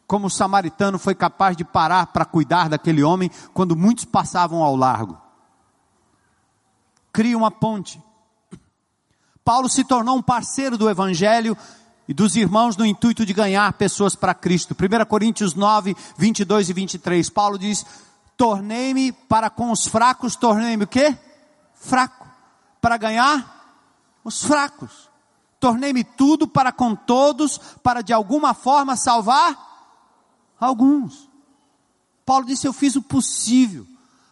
[0.06, 4.74] como o samaritano foi capaz de parar para cuidar daquele homem quando muitos passavam ao
[4.74, 5.24] largo
[7.14, 8.02] cria uma ponte.
[9.44, 11.56] Paulo se tornou um parceiro do Evangelho
[12.08, 14.74] e dos irmãos no intuito de ganhar pessoas para Cristo.
[14.74, 17.30] 1 Coríntios 9, 22 e 23.
[17.30, 17.86] Paulo diz:
[18.36, 21.16] Tornei-me para com os fracos, tornei-me o quê?
[21.74, 22.26] Fraco.
[22.80, 23.78] Para ganhar
[24.24, 25.08] os fracos.
[25.64, 29.56] Tornei-me tudo para com todos, para de alguma forma salvar
[30.60, 31.26] alguns.
[32.26, 33.86] Paulo disse: Eu fiz o possível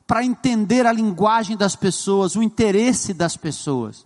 [0.06, 4.04] para entender a linguagem das pessoas, o interesse das pessoas.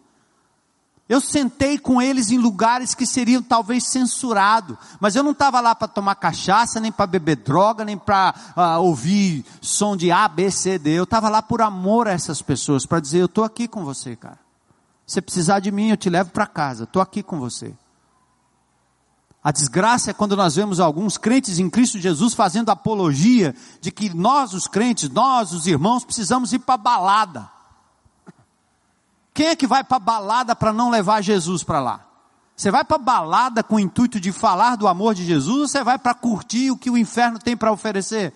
[1.09, 5.75] Eu sentei com eles em lugares que seriam talvez censurados, mas eu não estava lá
[5.75, 10.49] para tomar cachaça, nem para beber droga, nem para uh, ouvir som de A, B,
[10.49, 10.91] C, D.
[10.91, 14.15] Eu estava lá por amor a essas pessoas, para dizer: Eu estou aqui com você,
[14.15, 14.46] cara.
[15.07, 17.75] Se precisar de mim, eu te levo para casa, estou aqui com você.
[19.43, 24.13] A desgraça é quando nós vemos alguns crentes em Cristo Jesus fazendo apologia de que
[24.13, 27.49] nós, os crentes, nós, os irmãos, precisamos ir para balada.
[29.33, 32.05] Quem é que vai para balada para não levar Jesus para lá?
[32.57, 35.85] Você vai para balada com o intuito de falar do amor de Jesus ou você
[35.85, 38.33] vai para curtir o que o inferno tem para oferecer?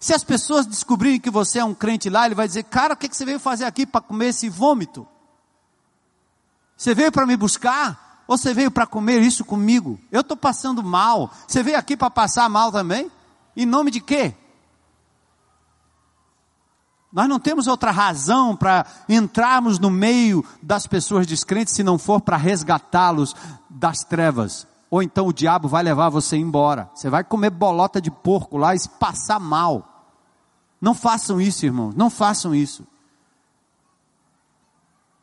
[0.00, 2.96] Se as pessoas descobrirem que você é um crente lá, ele vai dizer: Cara, o
[2.96, 5.06] que, que você veio fazer aqui para comer esse vômito?
[6.76, 8.24] Você veio para me buscar?
[8.28, 9.98] Ou você veio para comer isso comigo?
[10.10, 11.30] Eu estou passando mal.
[11.46, 13.10] Você veio aqui para passar mal também?
[13.56, 14.34] Em nome de quê?
[17.12, 22.20] Nós não temos outra razão para entrarmos no meio das pessoas descrentes se não for
[22.20, 23.34] para resgatá-los
[23.70, 24.66] das trevas.
[24.90, 26.90] Ou então o diabo vai levar você embora.
[26.94, 30.10] Você vai comer bolota de porco lá e passar mal.
[30.80, 31.94] Não façam isso, irmãos.
[31.94, 32.86] Não façam isso.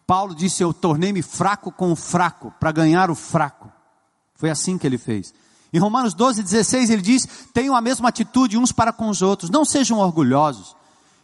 [0.06, 3.72] Paulo disse: Eu tornei-me fraco com o fraco, para ganhar o fraco.
[4.36, 5.34] Foi assim que ele fez.
[5.72, 9.50] Em Romanos 12, 16, ele diz: Tenham a mesma atitude uns para com os outros,
[9.50, 10.76] não sejam orgulhosos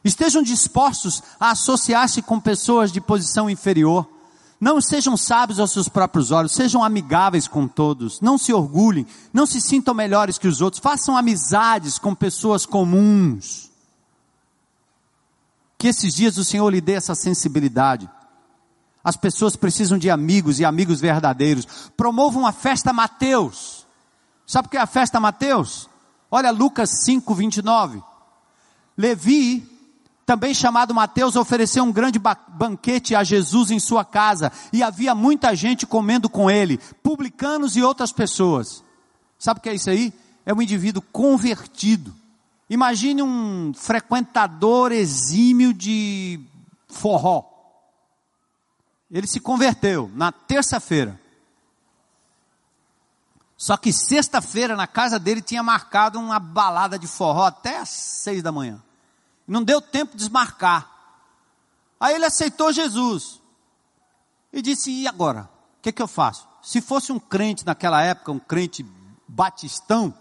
[0.04, 4.08] Estejam dispostos a associar-se com pessoas de posição inferior.
[4.60, 8.20] Não sejam sábios aos seus próprios olhos, sejam amigáveis com todos.
[8.22, 10.82] Não se orgulhem, não se sintam melhores que os outros.
[10.82, 13.70] Façam amizades com pessoas comuns.
[15.78, 18.10] Que esses dias o Senhor lhe dê essa sensibilidade.
[19.04, 21.66] As pessoas precisam de amigos e amigos verdadeiros.
[21.96, 23.86] Promovam a festa Mateus.
[24.46, 25.90] Sabe o que é a festa Mateus?
[26.30, 28.04] Olha Lucas 5, 29.
[28.98, 29.80] Levi
[30.30, 35.56] também chamado Mateus, ofereceu um grande banquete a Jesus em sua casa, e havia muita
[35.56, 38.84] gente comendo com ele, publicanos e outras pessoas.
[39.40, 40.14] Sabe o que é isso aí?
[40.46, 42.14] É um indivíduo convertido.
[42.70, 46.40] Imagine um frequentador exímio de
[46.88, 47.44] forró.
[49.12, 51.20] Ele se converteu na terça-feira.
[53.58, 58.42] Só que sexta-feira na casa dele tinha marcado uma balada de forró até às seis
[58.42, 58.82] da manhã.
[59.48, 60.90] Não deu tempo de desmarcar.
[62.00, 63.42] Aí ele aceitou Jesus.
[64.54, 65.50] E disse: E agora?
[65.78, 66.48] O que, que eu faço?
[66.62, 68.86] Se fosse um crente naquela época, um crente
[69.28, 70.14] batistão,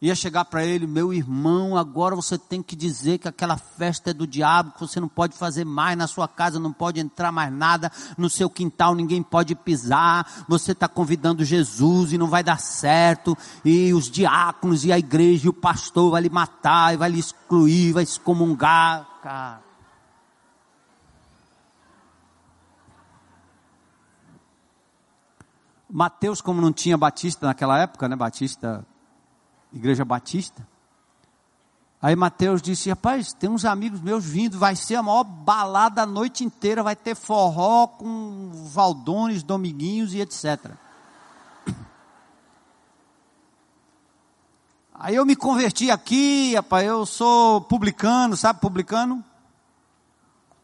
[0.00, 4.14] ia chegar para ele, meu irmão, agora você tem que dizer que aquela festa é
[4.14, 7.52] do diabo, que você não pode fazer mais na sua casa, não pode entrar mais
[7.52, 12.60] nada, no seu quintal ninguém pode pisar, você está convidando Jesus e não vai dar
[12.60, 17.10] certo, e os diáconos e a igreja e o pastor vai lhe matar, e vai
[17.10, 19.68] lhe excluir, vai excomungar, cara.
[25.90, 28.14] Mateus, como não tinha batista naquela época, né?
[28.14, 28.84] Batista
[29.72, 30.66] Igreja Batista.
[32.00, 36.06] Aí Mateus disse: Rapaz, tem uns amigos meus vindo, vai ser a maior balada a
[36.06, 40.72] noite inteira, vai ter forró com valdones, dominguinhos e etc.
[44.94, 49.24] Aí eu me converti aqui, rapaz, eu sou publicano, sabe publicano?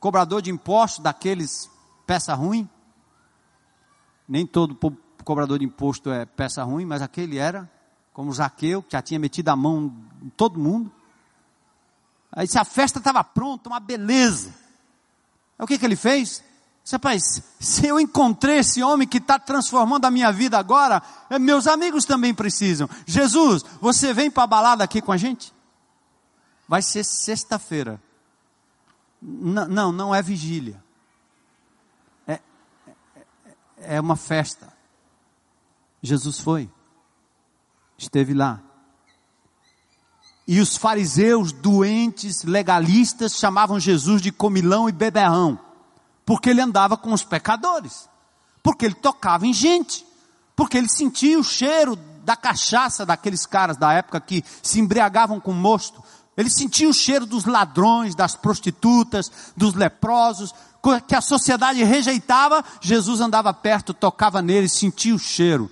[0.00, 1.70] Cobrador de impostos daqueles
[2.04, 2.68] peça ruim.
[4.28, 4.76] Nem todo
[5.24, 7.70] cobrador de imposto é peça ruim, mas aquele era
[8.14, 10.90] como Zaqueu, que já tinha metido a mão em todo mundo.
[12.32, 14.54] Aí se a festa estava pronta, uma beleza.
[15.58, 16.42] Aí o que, que ele fez?
[16.82, 21.40] Disse, rapaz, se eu encontrei esse homem que está transformando a minha vida agora, é,
[21.40, 22.88] meus amigos também precisam.
[23.04, 25.52] Jesus, você vem para a balada aqui com a gente?
[26.68, 28.00] Vai ser sexta-feira.
[29.20, 30.82] Não, não é vigília.
[32.28, 34.72] É, é, é uma festa.
[36.00, 36.70] Jesus foi
[37.98, 38.60] esteve lá.
[40.46, 45.58] E os fariseus doentes, legalistas, chamavam Jesus de comilão e beberrão,
[46.24, 48.08] porque ele andava com os pecadores,
[48.62, 50.04] porque ele tocava em gente,
[50.54, 55.52] porque ele sentia o cheiro da cachaça daqueles caras da época que se embriagavam com
[55.52, 56.02] mosto,
[56.36, 60.52] ele sentia o cheiro dos ladrões, das prostitutas, dos leprosos,
[61.06, 65.70] que a sociedade rejeitava, Jesus andava perto, tocava neles, sentia o cheiro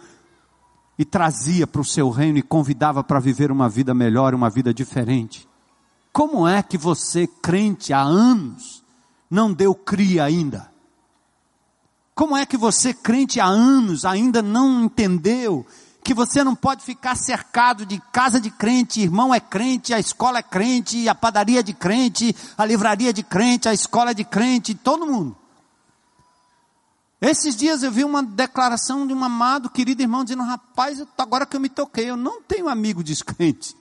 [0.99, 4.73] e trazia para o seu reino e convidava para viver uma vida melhor, uma vida
[4.73, 5.49] diferente.
[6.13, 8.83] Como é que você, crente há anos,
[9.31, 10.71] não deu cria ainda?
[12.15, 15.67] Como é que você, crente há anos, ainda não entendeu
[16.05, 20.41] que você não pode ficar cercado de casa de crente, irmão é crente, a escola
[20.41, 24.15] é crente, a padaria é de crente, a livraria é de crente, a escola é
[24.15, 25.37] de crente, todo mundo.
[27.23, 31.55] Esses dias eu vi uma declaração de um amado, querido irmão, dizendo: Rapaz, agora que
[31.55, 33.77] eu me toquei, eu não tenho amigo descrente.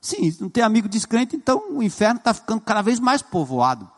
[0.00, 3.88] Sim, não tem amigo descrente, então o inferno está ficando cada vez mais povoado.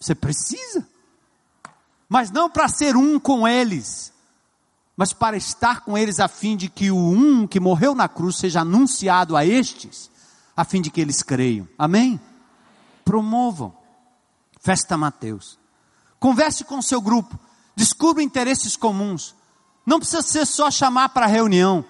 [0.00, 0.88] Você precisa.
[2.08, 4.10] Mas não para ser um com eles,
[4.96, 8.36] mas para estar com eles a fim de que o um que morreu na cruz
[8.36, 10.10] seja anunciado a estes,
[10.56, 11.68] a fim de que eles creiam.
[11.78, 12.18] Amém?
[13.04, 13.76] Promovam.
[14.58, 15.58] Festa Mateus.
[16.18, 17.38] Converse com o seu grupo.
[17.78, 19.36] Descubra interesses comuns.
[19.86, 21.84] Não precisa ser só chamar para reunião.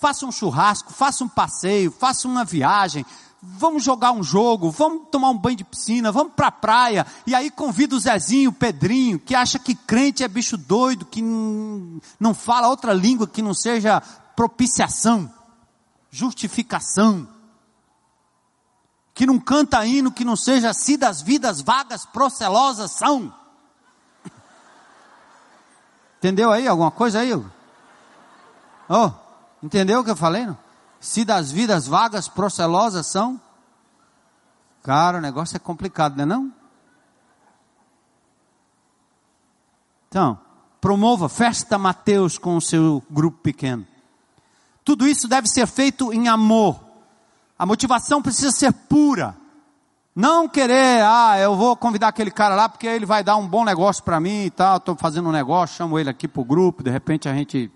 [0.00, 3.04] Faça um churrasco, faça um passeio, faça uma viagem.
[3.42, 7.06] Vamos jogar um jogo, vamos tomar um banho de piscina, vamos para a praia.
[7.26, 11.20] E aí convida o Zezinho, o Pedrinho, que acha que crente é bicho doido, que
[11.20, 14.00] não fala outra língua que não seja
[14.34, 15.30] propiciação,
[16.10, 17.28] justificação.
[19.12, 23.43] Que não canta hino que não seja se das vidas vagas procelosas são.
[26.24, 27.34] Entendeu aí alguma coisa aí?
[28.88, 29.10] Oh,
[29.62, 30.46] entendeu o que eu falei?
[30.46, 30.56] Não?
[30.98, 33.38] Se das vidas vagas procelosas são.
[34.82, 36.52] Cara, o negócio é complicado, não é não?
[40.08, 40.40] Então,
[40.80, 43.86] promova festa Mateus com o seu grupo pequeno.
[44.82, 46.80] Tudo isso deve ser feito em amor.
[47.58, 49.36] A motivação precisa ser pura.
[50.14, 53.64] Não querer, ah, eu vou convidar aquele cara lá porque ele vai dar um bom
[53.64, 56.84] negócio para mim e tal, estou fazendo um negócio, chamo ele aqui para o grupo,
[56.84, 57.68] de repente a gente.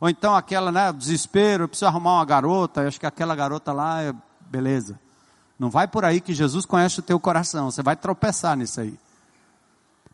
[0.00, 3.74] Ou então aquela, né, desespero, eu preciso arrumar uma garota, eu acho que aquela garota
[3.74, 4.98] lá é beleza.
[5.58, 8.98] Não vai por aí que Jesus conhece o teu coração, você vai tropeçar nisso aí.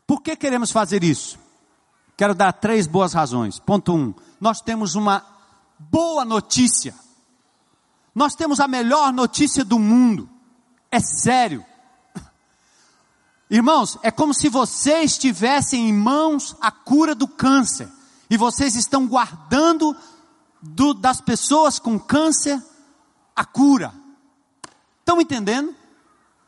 [0.04, 1.38] Por que queremos fazer isso?
[2.16, 3.60] Quero dar três boas razões.
[3.60, 5.24] Ponto um, nós temos uma
[5.78, 6.92] boa notícia.
[8.12, 10.28] Nós temos a melhor notícia do mundo.
[10.90, 11.64] É sério.
[13.50, 17.88] Irmãos, é como se vocês tivessem em mãos a cura do câncer.
[18.28, 19.96] E vocês estão guardando
[20.60, 22.62] do, das pessoas com câncer
[23.34, 23.92] a cura.
[25.00, 25.74] Estão entendendo?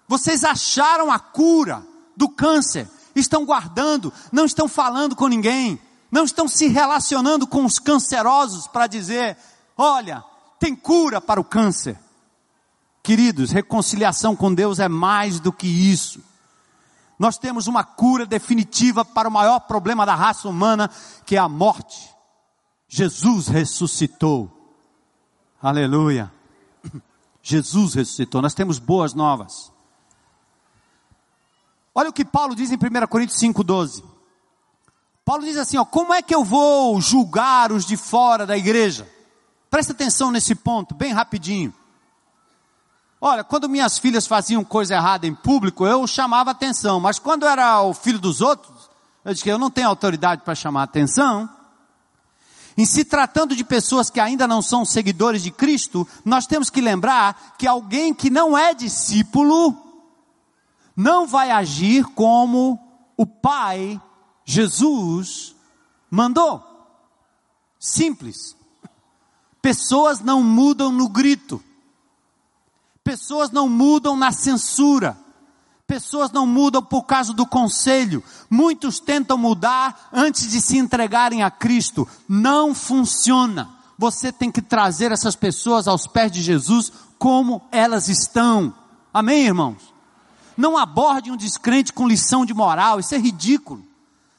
[0.06, 1.86] Vocês acharam a cura
[2.16, 5.80] do câncer, estão guardando, não estão falando com ninguém,
[6.10, 9.38] não estão se relacionando com os cancerosos para dizer:
[9.76, 10.22] olha,
[10.58, 11.98] tem cura para o câncer.
[13.02, 16.20] Queridos, reconciliação com Deus é mais do que isso.
[17.18, 20.90] Nós temos uma cura definitiva para o maior problema da raça humana,
[21.24, 22.14] que é a morte.
[22.88, 24.50] Jesus ressuscitou.
[25.62, 26.32] Aleluia.
[27.42, 28.40] Jesus ressuscitou.
[28.40, 29.70] Nós temos boas novas.
[31.94, 34.02] Olha o que Paulo diz em 1 Coríntios 5,12.
[35.24, 39.08] Paulo diz assim: ó, como é que eu vou julgar os de fora da igreja?
[39.70, 41.72] Presta atenção nesse ponto, bem rapidinho.
[43.20, 47.82] Olha, quando minhas filhas faziam coisa errada em público, eu chamava atenção, mas quando era
[47.82, 48.88] o filho dos outros,
[49.24, 51.48] eu disse que eu não tenho autoridade para chamar atenção.
[52.78, 56.80] Em se tratando de pessoas que ainda não são seguidores de Cristo, nós temos que
[56.80, 59.76] lembrar que alguém que não é discípulo
[60.96, 62.78] não vai agir como
[63.18, 64.00] o Pai,
[64.46, 65.54] Jesus,
[66.10, 66.64] mandou.
[67.78, 68.56] Simples.
[69.60, 71.62] Pessoas não mudam no grito.
[73.10, 75.18] Pessoas não mudam na censura.
[75.84, 78.22] Pessoas não mudam por causa do conselho.
[78.48, 82.06] Muitos tentam mudar antes de se entregarem a Cristo.
[82.28, 83.68] Não funciona.
[83.98, 88.72] Você tem que trazer essas pessoas aos pés de Jesus como elas estão.
[89.12, 89.92] Amém, irmãos?
[90.56, 93.84] Não aborde um descrente com lição de moral, isso é ridículo.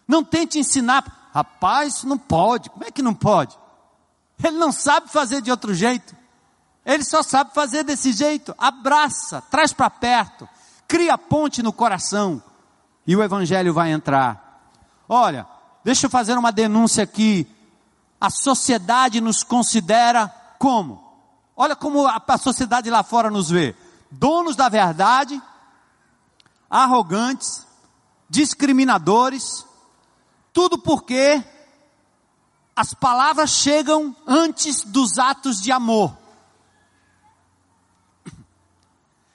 [0.07, 2.69] Não tente ensinar, rapaz, não pode.
[2.69, 3.53] Como é que não pode?
[4.41, 6.20] Ele não sabe fazer de outro jeito.
[6.85, 8.55] Ele só sabe fazer desse jeito.
[8.57, 10.47] Abraça, traz para perto,
[10.87, 12.41] cria ponte no coração
[13.05, 14.69] e o evangelho vai entrar.
[15.07, 15.45] Olha,
[15.83, 17.47] deixa eu fazer uma denúncia aqui.
[18.19, 20.27] A sociedade nos considera
[20.59, 21.03] como?
[21.55, 23.75] Olha como a, a sociedade lá fora nos vê:
[24.09, 25.41] donos da verdade,
[26.69, 27.65] arrogantes,
[28.29, 29.65] discriminadores,
[30.53, 31.43] tudo porque
[32.75, 36.20] as palavras chegam antes dos atos de amor.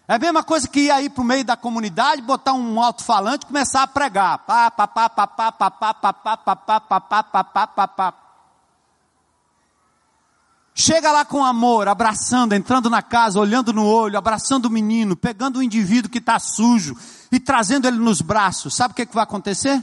[0.08, 3.44] É a mesma coisa que ir aí para o meio da comunidade, botar um alto-falante
[3.44, 4.38] e começar a pregar.
[4.38, 7.88] Pá, pá, pá, pá, pá, pá, pá, pá, pá, pá, pá, pá, pá, pá, pá,
[7.88, 8.14] pá.
[10.78, 15.58] Chega lá com amor, abraçando, entrando na casa, olhando no olho, abraçando o menino, pegando
[15.58, 16.94] o indivíduo que está sujo
[17.32, 18.76] e trazendo ele nos braços.
[18.76, 19.82] Sabe o que, que vai acontecer?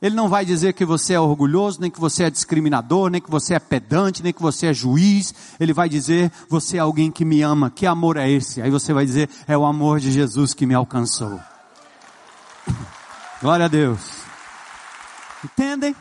[0.00, 3.30] Ele não vai dizer que você é orgulhoso, nem que você é discriminador, nem que
[3.30, 5.34] você é pedante, nem que você é juiz.
[5.58, 7.70] Ele vai dizer, você é alguém que me ama.
[7.70, 8.60] Que amor é esse?
[8.60, 11.40] Aí você vai dizer, é o amor de Jesus que me alcançou.
[13.40, 14.00] Glória a Deus.
[15.42, 15.96] Entendem?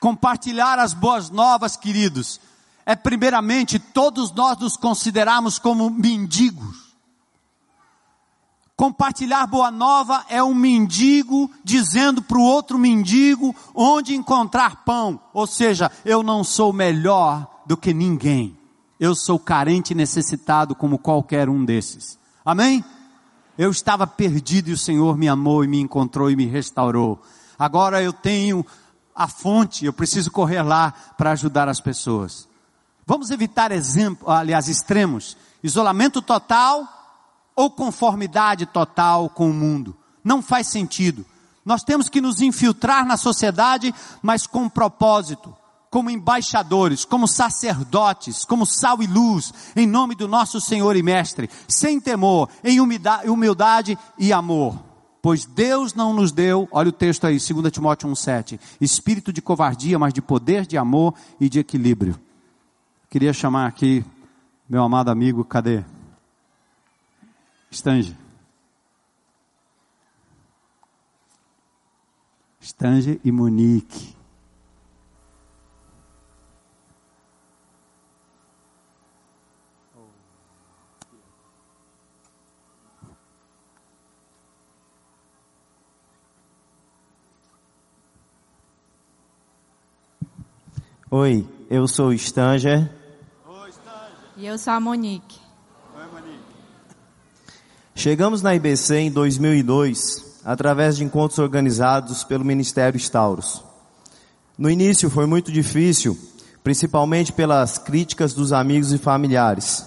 [0.00, 2.40] Compartilhar as boas novas, queridos,
[2.84, 6.79] é primeiramente todos nós nos considerarmos como mendigos.
[8.80, 15.20] Compartilhar boa nova é um mendigo dizendo para o outro mendigo onde encontrar pão.
[15.34, 18.56] Ou seja, eu não sou melhor do que ninguém.
[18.98, 22.18] Eu sou carente e necessitado como qualquer um desses.
[22.42, 22.82] Amém?
[23.58, 27.20] Eu estava perdido e o Senhor me amou e me encontrou e me restaurou.
[27.58, 28.64] Agora eu tenho
[29.14, 32.48] a fonte, eu preciso correr lá para ajudar as pessoas.
[33.06, 35.36] Vamos evitar exemplo, aliás, extremos.
[35.62, 36.99] Isolamento total
[37.60, 39.94] ou conformidade total com o mundo.
[40.24, 41.26] Não faz sentido.
[41.62, 45.54] Nós temos que nos infiltrar na sociedade, mas com propósito,
[45.90, 51.50] como embaixadores, como sacerdotes, como sal e luz, em nome do nosso Senhor e Mestre,
[51.68, 54.78] sem temor, em humildade e amor.
[55.20, 59.98] Pois Deus não nos deu, olha o texto aí, 2 Timóteo 1,7, espírito de covardia,
[59.98, 62.18] mas de poder, de amor e de equilíbrio.
[63.10, 64.02] Queria chamar aqui
[64.66, 65.84] meu amado amigo, cadê?
[67.70, 68.16] Estange.
[72.60, 74.16] Estange e Monique.
[91.12, 92.88] Oi, eu sou o Stanger.
[93.46, 94.12] Oi, Stanger.
[94.36, 95.39] E eu sou a Monique.
[97.94, 103.62] Chegamos na IBC em 2002, através de encontros organizados pelo Ministério Stauros.
[104.56, 106.16] No início foi muito difícil,
[106.62, 109.84] principalmente pelas críticas dos amigos e familiares.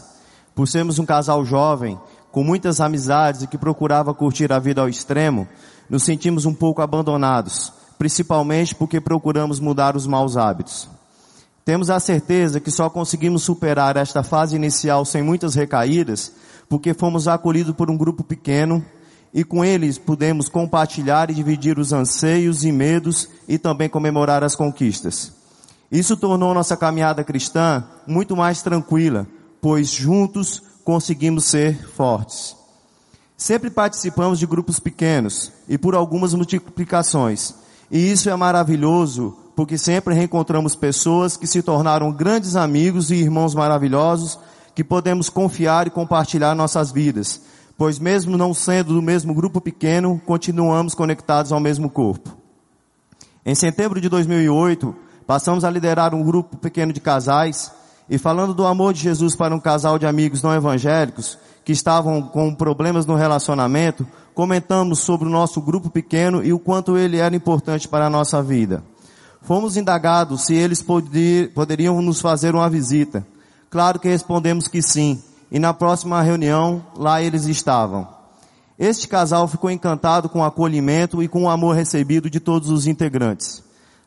[0.54, 2.00] Por sermos um casal jovem,
[2.32, 5.48] com muitas amizades e que procurava curtir a vida ao extremo,
[5.90, 10.88] nos sentimos um pouco abandonados, principalmente porque procuramos mudar os maus hábitos.
[11.66, 16.32] Temos a certeza que só conseguimos superar esta fase inicial sem muitas recaídas
[16.74, 18.84] porque fomos acolhidos por um grupo pequeno
[19.32, 24.56] e com eles pudemos compartilhar e dividir os anseios e medos e também comemorar as
[24.56, 25.32] conquistas.
[25.92, 29.28] Isso tornou nossa caminhada cristã muito mais tranquila,
[29.62, 32.56] pois juntos conseguimos ser fortes.
[33.38, 37.54] Sempre participamos de grupos pequenos e por algumas multiplicações.
[37.92, 43.54] E isso é maravilhoso, porque sempre reencontramos pessoas que se tornaram grandes amigos e irmãos
[43.54, 44.40] maravilhosos
[44.76, 47.42] que podemos confiar e compartilhar nossas vidas,
[47.78, 52.36] pois mesmo não sendo do mesmo grupo pequeno, continuamos conectados ao mesmo corpo.
[53.46, 54.96] Em setembro de 2008,
[55.28, 57.72] passamos a liderar um grupo pequeno de casais
[58.10, 62.22] e falando do amor de Jesus para um casal de amigos não evangélicos que estavam
[62.22, 67.36] com problemas no relacionamento, comentamos sobre o nosso grupo pequeno e o quanto ele era
[67.36, 68.84] importante para a nossa vida.
[69.42, 70.84] Fomos indagados se eles
[71.54, 73.26] poderiam nos fazer uma visita.
[73.74, 75.20] Claro que respondemos que sim.
[75.52, 78.08] E na próxima reunião, lá eles estavam.
[78.78, 82.86] Este casal ficou encantado com o acolhimento e com o amor recebido de todos os
[82.86, 83.64] integrantes.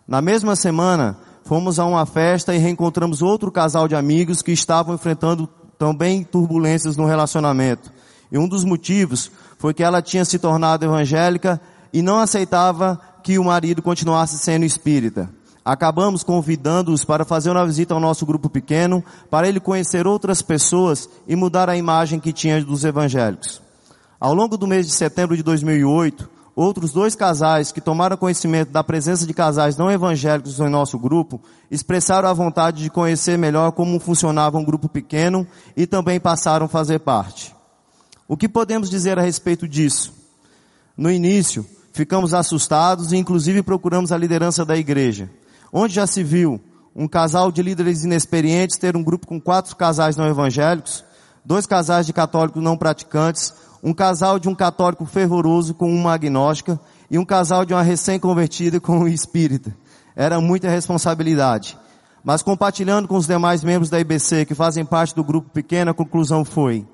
[0.07, 4.95] Na mesma semana, fomos a uma festa e reencontramos outro casal de amigos que estavam
[4.95, 7.93] enfrentando também turbulências no relacionamento.
[8.31, 11.61] E um dos motivos foi que ela tinha se tornado evangélica
[11.93, 15.29] e não aceitava que o marido continuasse sendo espírita
[15.67, 21.09] acabamos convidando-os para fazer uma visita ao nosso grupo pequeno, para ele conhecer outras pessoas
[21.27, 23.61] e mudar a imagem que tinha dos evangélicos.
[24.21, 28.85] Ao longo do mês de setembro de 2008, outros dois casais que tomaram conhecimento da
[28.85, 33.99] presença de casais não evangélicos no nosso grupo expressaram a vontade de conhecer melhor como
[33.99, 35.45] funcionava um grupo pequeno
[35.77, 37.53] e também passaram a fazer parte.
[38.29, 40.15] O que podemos dizer a respeito disso?
[40.97, 45.29] No início, ficamos assustados e inclusive procuramos a liderança da igreja.
[45.73, 46.61] Onde já se viu
[46.95, 51.05] um casal de líderes inexperientes ter um grupo com quatro casais não evangélicos,
[51.45, 53.53] dois casais de católicos não praticantes,
[53.83, 58.81] um casal de um católico fervoroso com uma agnóstica e um casal de uma recém-convertida
[58.81, 59.77] com um espírita.
[60.15, 61.79] Era muita responsabilidade.
[62.25, 65.95] Mas compartilhando com os demais membros da IBC que fazem parte do grupo pequeno, a
[65.95, 66.85] conclusão foi,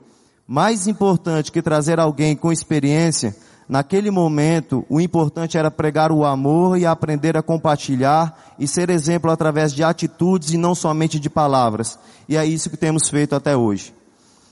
[0.47, 3.35] mais importante que trazer alguém com experiência
[3.69, 9.31] Naquele momento, o importante era pregar o amor e aprender a compartilhar e ser exemplo
[9.31, 11.99] através de atitudes e não somente de palavras.
[12.29, 13.95] E é isso que temos feito até hoje.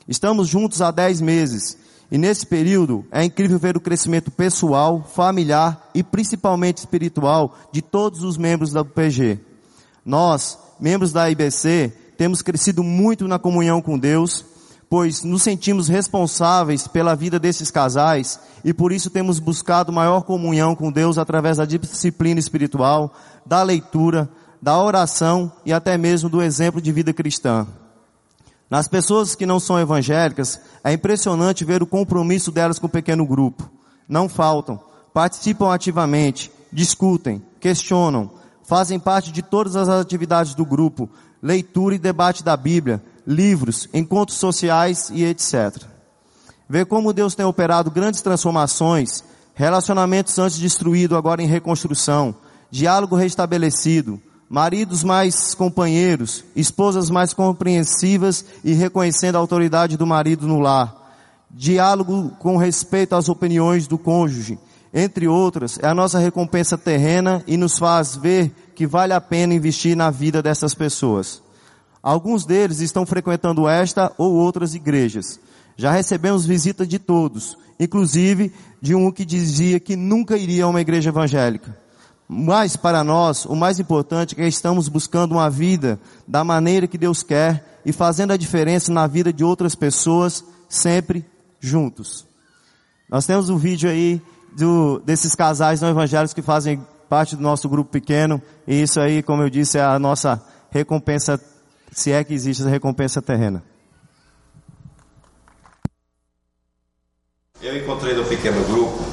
[0.09, 1.77] Estamos juntos há 10 meses
[2.11, 8.25] e nesse período é incrível ver o crescimento pessoal, familiar e principalmente espiritual de todos
[8.25, 9.39] os membros da PG.
[10.05, 14.45] Nós, membros da IBC, temos crescido muito na comunhão com Deus
[14.91, 20.75] pois nos sentimos responsáveis pela vida desses casais e por isso temos buscado maior comunhão
[20.75, 23.15] com Deus através da disciplina espiritual,
[23.47, 24.29] da leitura,
[24.61, 27.69] da oração e até mesmo do exemplo de vida cristã.
[28.69, 33.25] Nas pessoas que não são evangélicas, é impressionante ver o compromisso delas com o pequeno
[33.25, 33.71] grupo.
[34.09, 34.81] Não faltam,
[35.15, 38.29] participam ativamente, discutem, questionam,
[38.65, 41.09] fazem parte de todas as atividades do grupo,
[41.41, 45.85] leitura e debate da Bíblia, livros, encontros sociais e etc.
[46.69, 49.23] Ver como Deus tem operado grandes transformações,
[49.55, 52.35] relacionamentos antes destruídos agora em reconstrução,
[52.71, 60.59] diálogo restabelecido, maridos mais companheiros, esposas mais compreensivas e reconhecendo a autoridade do marido no
[60.59, 60.97] lar,
[61.49, 64.59] diálogo com respeito às opiniões do cônjuge,
[64.93, 69.55] entre outras, é a nossa recompensa terrena e nos faz ver que vale a pena
[69.55, 71.41] investir na vida dessas pessoas.
[72.03, 75.39] Alguns deles estão frequentando esta ou outras igrejas.
[75.77, 80.81] Já recebemos visita de todos, inclusive de um que dizia que nunca iria a uma
[80.81, 81.77] igreja evangélica.
[82.29, 85.99] Mas para nós, o mais importante é que estamos buscando uma vida
[86.29, 91.25] da maneira que Deus quer e fazendo a diferença na vida de outras pessoas, sempre
[91.59, 92.27] juntos.
[93.09, 94.23] Nós temos um vídeo aí
[94.57, 99.23] do, desses casais não evangélicos que fazem parte do nosso grupo pequeno, e isso aí,
[99.23, 100.41] como eu disse, é a nossa
[100.71, 101.41] recompensa,
[101.93, 103.63] se é que existe essa recompensa terrena.
[107.63, 109.05] Eu encontrei no pequeno grupo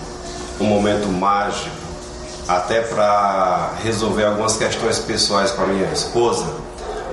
[0.59, 1.75] um momento mágico
[2.47, 6.45] até para resolver algumas questões pessoais com a minha esposa,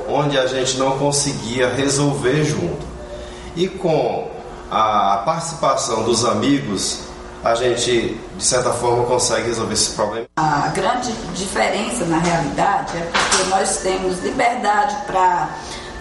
[0.09, 2.87] onde a gente não conseguia resolver junto.
[3.57, 4.31] E com
[4.71, 7.01] a participação dos amigos,
[7.45, 10.27] a gente, de certa forma, consegue resolver esse problema.
[10.37, 15.51] A grande diferença, na realidade, é porque nós temos liberdade para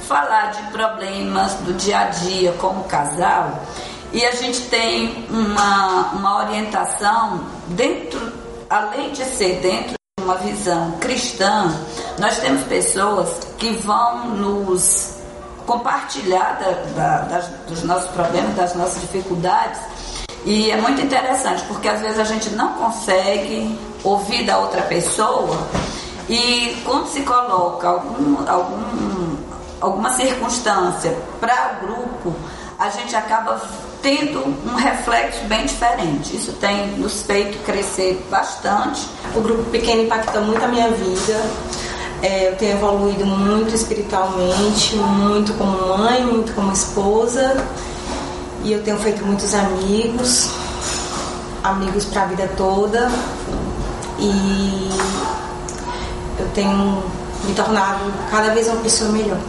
[0.07, 3.63] falar de problemas do dia a dia como casal
[4.11, 10.91] e a gente tem uma, uma orientação dentro além de ser dentro de uma visão
[10.99, 11.71] cristã,
[12.17, 15.17] nós temos pessoas que vão nos
[15.67, 19.79] compartilhar da, da, das, dos nossos problemas, das nossas dificuldades.
[20.45, 25.57] E é muito interessante, porque às vezes a gente não consegue ouvir da outra pessoa
[26.29, 29.35] e quando se coloca algum, algum,
[29.81, 32.33] alguma circunstância para o grupo,
[32.79, 33.61] a gente acaba
[34.01, 36.35] tendo um reflexo bem diferente.
[36.35, 39.07] Isso tem nos feito crescer bastante.
[39.35, 41.41] O grupo pequeno impacta muito a minha vida.
[42.21, 47.65] É, eu tenho evoluído muito espiritualmente, muito como mãe, muito como esposa.
[48.63, 50.49] E eu tenho feito muitos amigos,
[51.63, 53.11] amigos para a vida toda.
[54.17, 54.89] E
[56.39, 57.03] eu tenho
[57.43, 57.99] me tornado
[58.31, 59.39] cada vez uma pessoa melhor.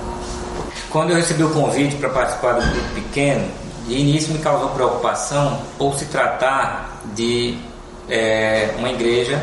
[0.90, 3.48] Quando eu recebi o convite para participar do grupo pequeno,
[3.86, 7.56] de início me causou preocupação por se tratar de
[8.08, 9.40] é, uma igreja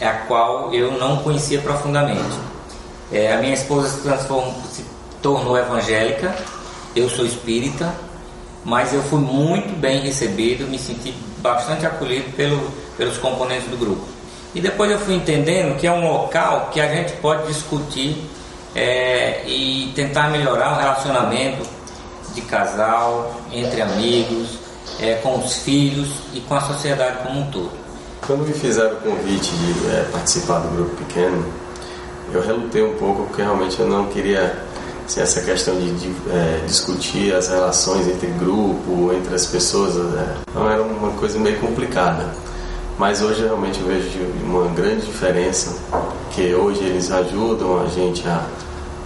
[0.00, 2.36] a qual eu não conhecia profundamente.
[3.12, 4.84] É, a minha esposa se, se
[5.22, 6.34] tornou evangélica,
[6.94, 7.92] eu sou espírita,
[8.66, 14.02] mas eu fui muito bem recebido, me senti bastante acolhido pelo, pelos componentes do grupo.
[14.52, 18.16] E depois eu fui entendendo que é um local que a gente pode discutir
[18.74, 21.64] é, e tentar melhorar o relacionamento
[22.34, 24.58] de casal, entre amigos,
[24.98, 27.70] é, com os filhos e com a sociedade como um todo.
[28.26, 31.46] Quando me fizeram o convite de é, participar do grupo pequeno,
[32.32, 34.65] eu relutei um pouco porque realmente eu não queria
[35.06, 40.36] assim, essa questão de, de é, discutir as relações entre grupo, entre as pessoas, né?
[40.48, 42.28] então era uma coisa meio complicada.
[42.98, 44.08] Mas hoje realmente eu vejo
[44.42, 45.76] uma grande diferença,
[46.30, 48.46] que hoje eles ajudam a gente a,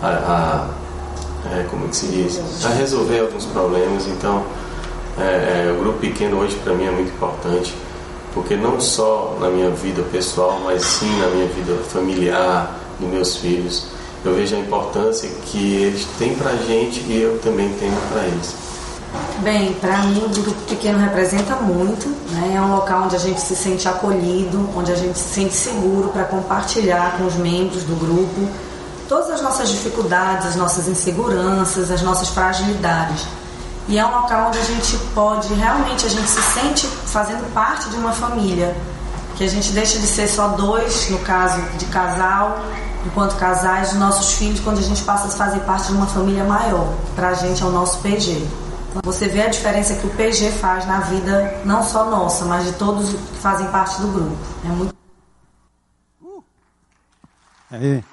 [0.01, 0.69] a, a
[1.53, 4.07] é, como que se diz, a resolver alguns problemas.
[4.07, 4.45] Então,
[5.19, 7.75] é, é, o grupo pequeno hoje para mim é muito importante,
[8.33, 13.37] porque não só na minha vida pessoal, mas sim na minha vida familiar, dos meus
[13.37, 13.87] filhos.
[14.25, 18.23] Eu vejo a importância que eles têm para a gente e eu também tenho para
[18.25, 18.55] eles.
[19.39, 22.55] Bem, para mim o grupo pequeno representa muito, né?
[22.57, 26.11] é um local onde a gente se sente acolhido, onde a gente se sente seguro
[26.11, 28.49] para compartilhar com os membros do grupo
[29.11, 33.27] todas as nossas dificuldades, as nossas inseguranças, as nossas fragilidades.
[33.89, 37.89] E é um local onde a gente pode, realmente, a gente se sente fazendo parte
[37.89, 38.77] de uma família.
[39.35, 42.61] Que a gente deixa de ser só dois, no caso de casal,
[43.07, 46.45] enquanto casais, dos nossos filhos, quando a gente passa a fazer parte de uma família
[46.45, 46.87] maior.
[47.15, 48.47] Para a gente é o nosso PG.
[48.91, 52.65] Então, você vê a diferença que o PG faz na vida, não só nossa, mas
[52.65, 54.37] de todos que fazem parte do grupo.
[54.65, 54.95] É muito.
[56.21, 56.43] Uh.
[57.71, 58.05] Aí.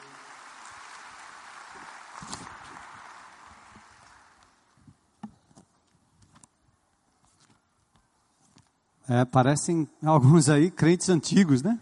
[9.10, 11.80] É, parecem alguns aí crentes antigos, né?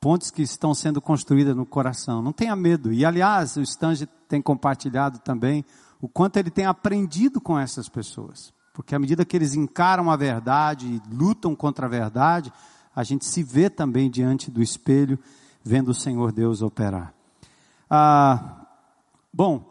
[0.00, 2.22] Pontes que estão sendo construídas no coração.
[2.22, 2.92] Não tenha medo.
[2.92, 5.64] E aliás, o Stange tem compartilhado também
[6.00, 8.52] o quanto ele tem aprendido com essas pessoas.
[8.72, 12.52] Porque à medida que eles encaram a verdade e lutam contra a verdade,
[12.94, 15.18] a gente se vê também diante do espelho,
[15.64, 17.12] vendo o Senhor Deus operar.
[17.90, 18.66] Ah,
[19.32, 19.64] bom,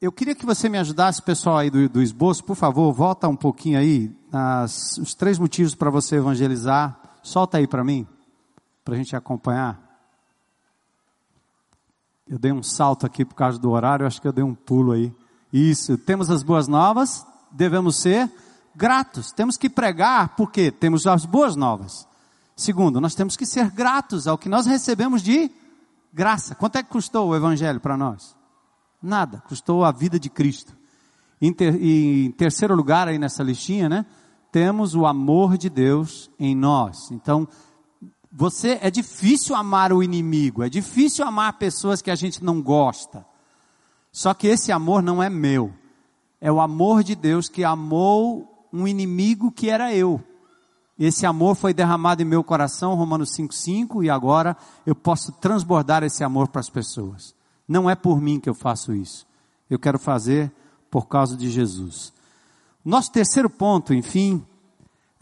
[0.00, 3.36] eu queria que você me ajudasse, pessoal aí do, do esboço, por favor, volta um
[3.36, 8.06] pouquinho aí, nas, os três motivos para você evangelizar, solta aí para mim
[8.84, 9.80] para a gente acompanhar?
[12.28, 14.92] Eu dei um salto aqui por causa do horário, acho que eu dei um pulo
[14.92, 15.12] aí.
[15.52, 18.30] Isso, temos as boas novas, devemos ser
[18.74, 19.32] gratos.
[19.32, 22.06] Temos que pregar porque temos as boas novas.
[22.56, 25.50] Segundo, nós temos que ser gratos ao que nós recebemos de
[26.12, 26.54] graça.
[26.54, 28.36] Quanto é que custou o evangelho para nós?
[29.02, 30.74] Nada, custou a vida de Cristo.
[31.40, 34.06] Em, ter, em terceiro lugar aí nessa listinha, né?
[34.50, 37.10] Temos o amor de Deus em nós.
[37.10, 37.46] Então,
[38.36, 43.24] você é difícil amar o inimigo, é difícil amar pessoas que a gente não gosta.
[44.10, 45.72] Só que esse amor não é meu.
[46.40, 50.20] É o amor de Deus que amou um inimigo que era eu.
[50.98, 56.24] Esse amor foi derramado em meu coração, Romanos 5:5, e agora eu posso transbordar esse
[56.24, 57.34] amor para as pessoas.
[57.68, 59.26] Não é por mim que eu faço isso.
[59.70, 60.52] Eu quero fazer
[60.90, 62.12] por causa de Jesus.
[62.84, 64.44] Nosso terceiro ponto, enfim,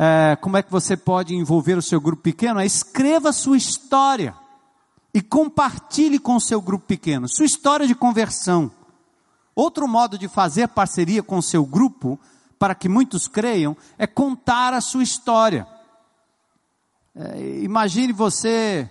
[0.05, 2.59] é, como é que você pode envolver o seu grupo pequeno?
[2.59, 4.35] É escreva sua história
[5.15, 8.69] e compartilhe com o seu grupo pequeno, sua história de conversão.
[9.55, 12.19] Outro modo de fazer parceria com o seu grupo,
[12.59, 15.69] para que muitos creiam, é contar a sua história.
[17.15, 18.91] É, imagine você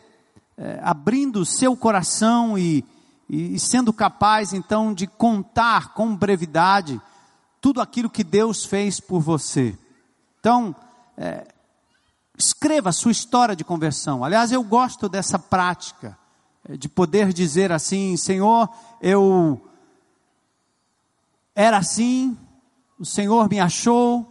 [0.57, 2.85] é, abrindo o seu coração e,
[3.27, 7.01] e, e sendo capaz então de contar com brevidade
[7.59, 9.77] tudo aquilo que Deus fez por você.
[10.39, 10.73] Então,
[11.17, 11.47] é,
[12.37, 14.23] escreva a sua história de conversão.
[14.23, 16.17] Aliás, eu gosto dessa prática,
[16.67, 18.69] é, de poder dizer assim: Senhor,
[19.01, 19.61] eu
[21.55, 22.37] era assim,
[22.99, 24.27] o Senhor me achou,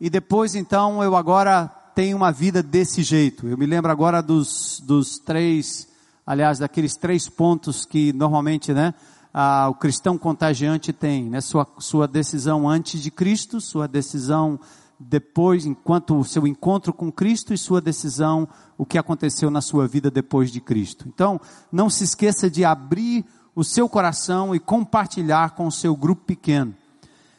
[0.00, 3.46] e depois então eu agora tenho uma vida desse jeito.
[3.46, 5.88] Eu me lembro agora dos, dos três,
[6.26, 8.94] aliás, daqueles três pontos que normalmente, né?
[9.32, 11.40] Ah, o cristão contagiante tem, né?
[11.40, 14.58] Sua, sua decisão antes de Cristo, sua decisão
[15.00, 18.46] depois, enquanto o seu encontro com Cristo e sua decisão,
[18.76, 21.06] o que aconteceu na sua vida depois de Cristo.
[21.08, 21.40] Então,
[21.72, 23.24] não se esqueça de abrir
[23.54, 26.74] o seu coração e compartilhar com o seu grupo pequeno.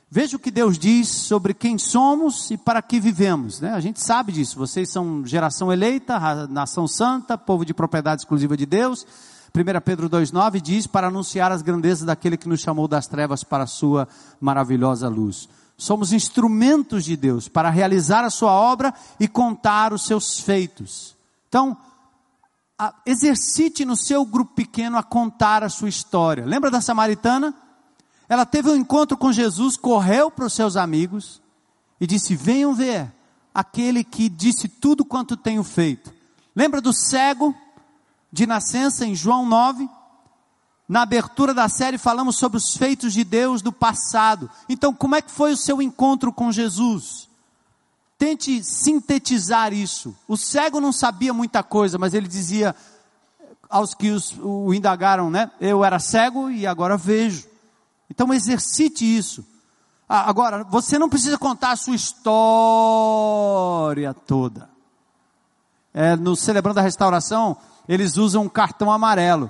[0.09, 3.61] Veja o que Deus diz sobre quem somos e para que vivemos.
[3.61, 3.71] Né?
[3.71, 4.57] A gente sabe disso.
[4.57, 9.05] Vocês são geração eleita, nação santa, povo de propriedade exclusiva de Deus.
[9.55, 13.63] 1 Pedro 2,9 diz: para anunciar as grandezas daquele que nos chamou das trevas para
[13.63, 14.07] a sua
[14.41, 15.47] maravilhosa luz
[15.81, 21.15] somos instrumentos de Deus para realizar a sua obra e contar os seus feitos.
[21.49, 21.75] Então,
[23.03, 26.45] exercite no seu grupo pequeno a contar a sua história.
[26.45, 27.51] Lembra da samaritana?
[28.29, 31.41] Ela teve um encontro com Jesus, correu para os seus amigos
[31.99, 33.11] e disse: Venham ver
[33.51, 36.13] aquele que disse tudo quanto tenho feito.
[36.55, 37.55] Lembra do cego
[38.31, 39.89] de nascença em João 9?
[40.91, 44.49] Na abertura da série falamos sobre os feitos de Deus do passado.
[44.67, 47.29] Então, como é que foi o seu encontro com Jesus?
[48.17, 50.13] Tente sintetizar isso.
[50.27, 52.75] O cego não sabia muita coisa, mas ele dizia
[53.69, 55.49] aos que os, o indagaram, né?
[55.61, 57.47] Eu era cego e agora vejo.
[58.09, 59.45] Então exercite isso.
[60.09, 62.43] Ah, agora, você não precisa contar a sua história
[64.13, 64.69] toda.
[65.93, 67.55] É, no Celebrando a Restauração,
[67.87, 69.49] eles usam um cartão amarelo.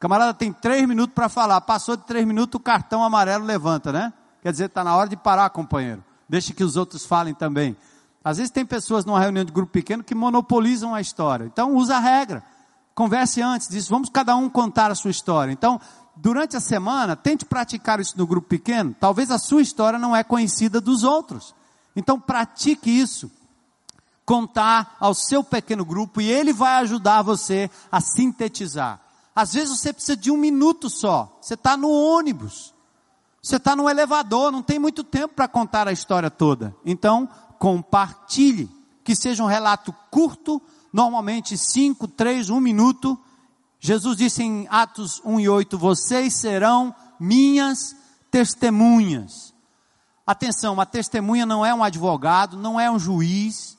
[0.00, 1.60] Camarada tem três minutos para falar.
[1.60, 4.10] Passou de três minutos, o cartão amarelo levanta, né?
[4.42, 6.02] Quer dizer, está na hora de parar, companheiro.
[6.26, 7.76] Deixe que os outros falem também.
[8.24, 11.44] Às vezes tem pessoas numa reunião de grupo pequeno que monopolizam a história.
[11.44, 12.42] Então usa a regra.
[12.94, 15.52] Converse antes, diz, vamos cada um contar a sua história.
[15.52, 15.78] Então,
[16.16, 18.96] durante a semana, tente praticar isso no grupo pequeno.
[18.98, 21.54] Talvez a sua história não é conhecida dos outros.
[21.94, 23.30] Então pratique isso.
[24.24, 29.09] Contar ao seu pequeno grupo e ele vai ajudar você a sintetizar.
[29.34, 31.38] Às vezes você precisa de um minuto só.
[31.40, 32.74] Você está no ônibus.
[33.42, 36.74] Você está no elevador, não tem muito tempo para contar a história toda.
[36.84, 37.28] Então,
[37.58, 38.68] compartilhe.
[39.02, 40.60] Que seja um relato curto,
[40.92, 43.18] normalmente 5, 3, 1 minuto.
[43.78, 47.96] Jesus disse em Atos 1 e 8: Vocês serão minhas
[48.30, 49.54] testemunhas.
[50.26, 53.76] Atenção, uma testemunha não é um advogado, não é um juiz,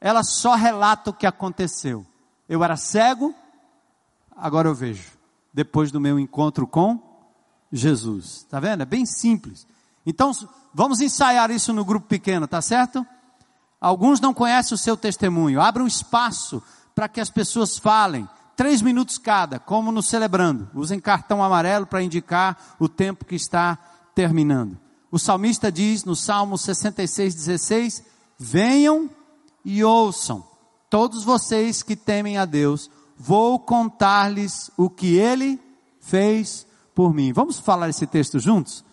[0.00, 2.06] ela só relata o que aconteceu.
[2.48, 3.34] Eu era cego,
[4.38, 5.10] agora eu vejo.
[5.52, 7.00] Depois do meu encontro com
[7.72, 8.46] Jesus.
[8.48, 8.82] Tá vendo?
[8.82, 9.66] É bem simples.
[10.06, 10.30] Então,
[10.72, 13.06] vamos ensaiar isso no grupo pequeno, tá certo?
[13.80, 15.60] Alguns não conhecem o seu testemunho.
[15.60, 16.62] Abra um espaço
[16.94, 18.28] para que as pessoas falem.
[18.56, 20.68] Três minutos cada, como no celebrando.
[20.74, 23.78] Usem cartão amarelo para indicar o tempo que está
[24.14, 24.76] terminando.
[25.10, 28.04] O salmista diz no Salmo 66, 16:
[28.36, 29.08] Venham
[29.64, 30.44] e ouçam,
[30.90, 35.60] todos vocês que temem a Deus, vou contar-lhes o que ele
[36.00, 37.32] fez por mim.
[37.32, 38.84] Vamos falar esse texto juntos?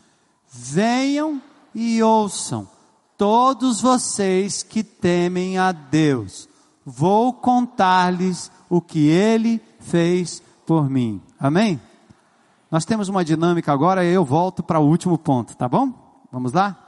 [0.49, 1.41] Venham
[1.73, 2.67] e ouçam,
[3.17, 6.47] todos vocês que temem a Deus,
[6.85, 11.21] vou contar-lhes o que ele fez por mim.
[11.39, 11.79] Amém?
[12.71, 15.93] Nós temos uma dinâmica agora eu volto para o último ponto, tá bom?
[16.31, 16.84] Vamos lá?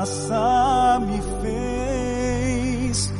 [0.00, 3.12] graça me fez.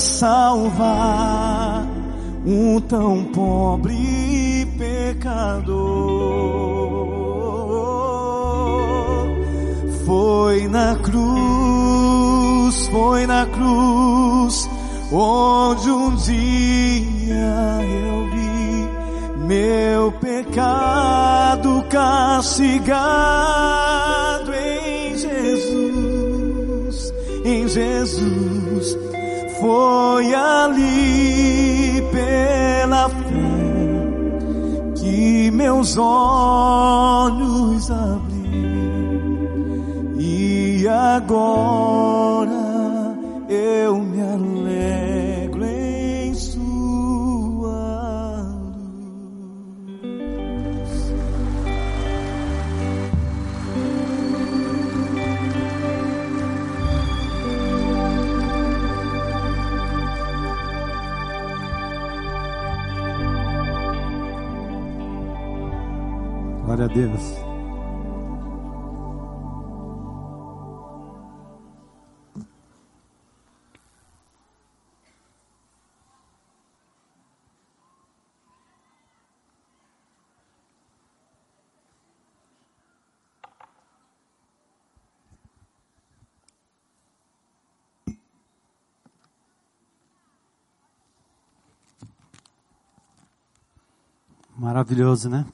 [0.00, 1.86] Salvar
[2.44, 5.76] um tão pobre pecador.
[10.06, 14.68] Foi na cruz, foi na cruz,
[15.12, 18.88] onde um dia eu vi
[19.46, 23.89] meu pecado castigado
[27.50, 28.96] em Jesus
[29.60, 33.20] foi ali pela fé
[34.94, 38.40] que meus olhos abri
[40.18, 42.39] e agora
[66.70, 67.20] Glória a Deus.
[94.56, 95.44] Maravilhoso, né?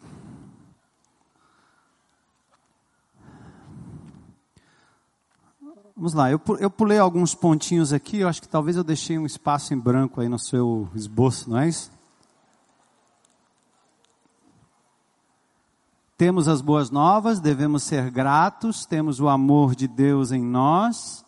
[6.07, 9.27] Vamos lá, eu, eu pulei alguns pontinhos aqui, eu acho que talvez eu deixei um
[9.27, 11.91] espaço em branco aí no seu esboço, não é isso?
[16.17, 21.25] Temos as boas novas, devemos ser gratos, temos o amor de Deus em nós.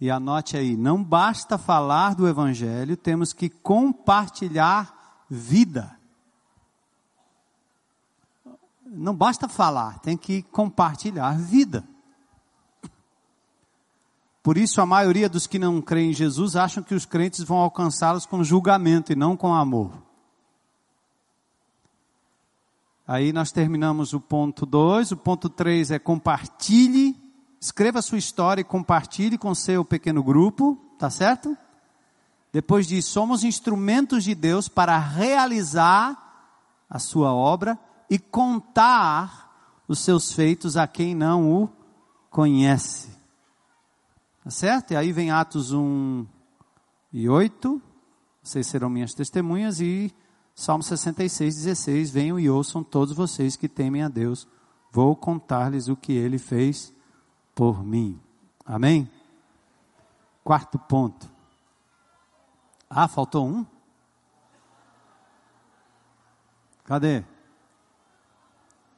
[0.00, 5.96] E anote aí, não basta falar do Evangelho, temos que compartilhar vida.
[8.84, 11.84] Não basta falar, tem que compartilhar vida.
[14.42, 17.58] Por isso, a maioria dos que não creem em Jesus acham que os crentes vão
[17.58, 19.92] alcançá-los com julgamento e não com amor.
[23.06, 25.12] Aí nós terminamos o ponto 2.
[25.12, 27.16] O ponto 3 é compartilhe.
[27.60, 31.56] Escreva sua história e compartilhe com seu pequeno grupo, tá certo?
[32.52, 36.16] Depois diz: somos instrumentos de Deus para realizar
[36.88, 37.78] a sua obra
[38.08, 41.68] e contar os seus feitos a quem não o
[42.30, 43.19] conhece.
[44.50, 44.90] Tá certo?
[44.90, 46.26] E aí vem Atos 1
[47.12, 47.80] e 8.
[48.42, 49.80] Vocês serão minhas testemunhas.
[49.80, 50.12] E
[50.56, 52.10] Salmo 66, 16.
[52.10, 54.48] Venham e ouçam todos vocês que temem a Deus.
[54.90, 56.92] Vou contar-lhes o que ele fez
[57.54, 58.20] por mim.
[58.66, 59.08] Amém?
[60.42, 61.30] Quarto ponto.
[62.90, 63.64] Ah, faltou um?
[66.82, 67.22] Cadê?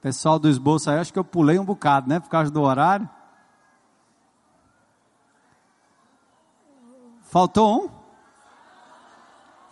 [0.01, 2.19] Pessoal do esboço aí, acho que eu pulei um bocado, né?
[2.21, 3.07] Por causa do horário.
[7.33, 7.91] Faltou um?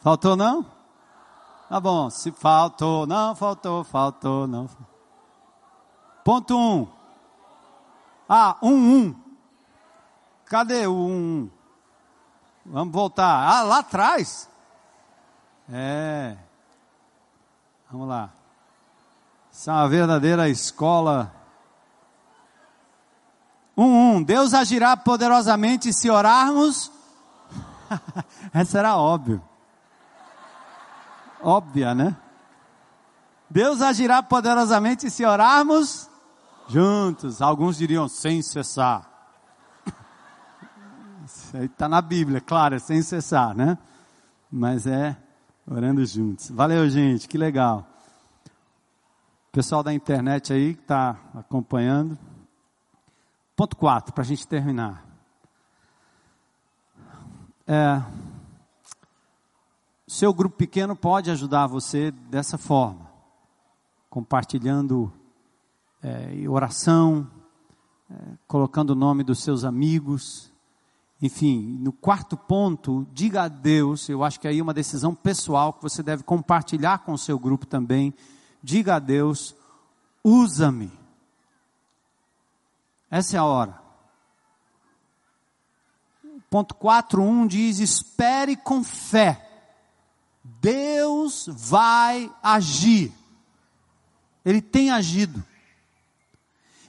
[0.00, 0.64] Faltou não?
[1.68, 4.66] Tá bom, se faltou, não faltou, faltou, não.
[6.24, 6.88] Ponto um.
[8.26, 9.14] Ah, um, um.
[10.46, 11.50] Cadê o um, um?
[12.64, 13.46] Vamos voltar.
[13.46, 14.48] Ah, lá atrás.
[15.70, 16.38] É.
[17.90, 18.30] Vamos lá.
[19.52, 21.30] Isso é uma verdadeira escola.
[23.76, 24.22] Um, um.
[24.22, 26.90] Deus agirá poderosamente se orarmos
[28.52, 29.42] Essa era óbvio.
[31.42, 32.16] Óbvia, né?
[33.48, 36.08] Deus agirá poderosamente se orarmos
[36.68, 37.42] juntos.
[37.42, 39.08] Alguns diriam sem cessar.
[41.24, 43.78] Isso aí está na Bíblia, claro, é sem cessar, né?
[44.50, 45.16] Mas é
[45.66, 46.50] orando juntos.
[46.50, 47.86] Valeu, gente, que legal.
[49.52, 52.18] Pessoal da internet aí que está acompanhando.
[53.56, 55.09] Ponto 4, para a gente terminar.
[57.72, 58.02] É,
[60.04, 63.08] seu grupo pequeno pode ajudar você dessa forma,
[64.08, 65.12] compartilhando
[66.02, 67.30] é, oração,
[68.10, 68.14] é,
[68.48, 70.52] colocando o nome dos seus amigos.
[71.22, 75.72] Enfim, no quarto ponto, diga a Deus, eu acho que aí é uma decisão pessoal
[75.72, 78.12] que você deve compartilhar com o seu grupo também.
[78.60, 79.54] Diga a Deus,
[80.24, 80.90] usa-me.
[83.08, 83.89] Essa é a hora.
[86.50, 89.48] Ponto 4.1 diz: espere com fé.
[90.42, 93.12] Deus vai agir.
[94.44, 95.42] Ele tem agido.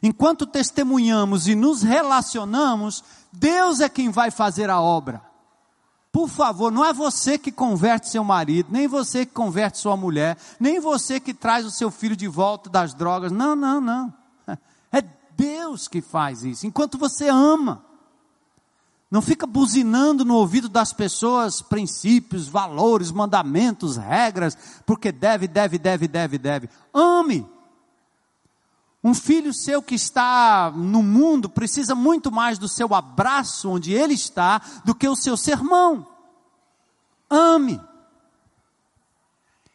[0.02, 5.22] Enquanto testemunhamos e nos relacionamos, Deus é quem vai fazer a obra.
[6.12, 10.38] Por favor, não é você que converte seu marido, nem você que converte sua mulher,
[10.60, 13.32] nem você que traz o seu filho de volta das drogas.
[13.32, 14.14] Não, não, não.
[14.92, 15.02] É
[15.38, 16.68] Deus que faz isso.
[16.68, 17.91] Enquanto você ama.
[19.12, 26.08] Não fica buzinando no ouvido das pessoas princípios, valores, mandamentos, regras, porque deve, deve, deve,
[26.08, 26.70] deve, deve.
[26.94, 27.46] Ame.
[29.04, 34.14] Um filho seu que está no mundo precisa muito mais do seu abraço onde ele
[34.14, 36.08] está do que o seu sermão.
[37.30, 37.82] Ame.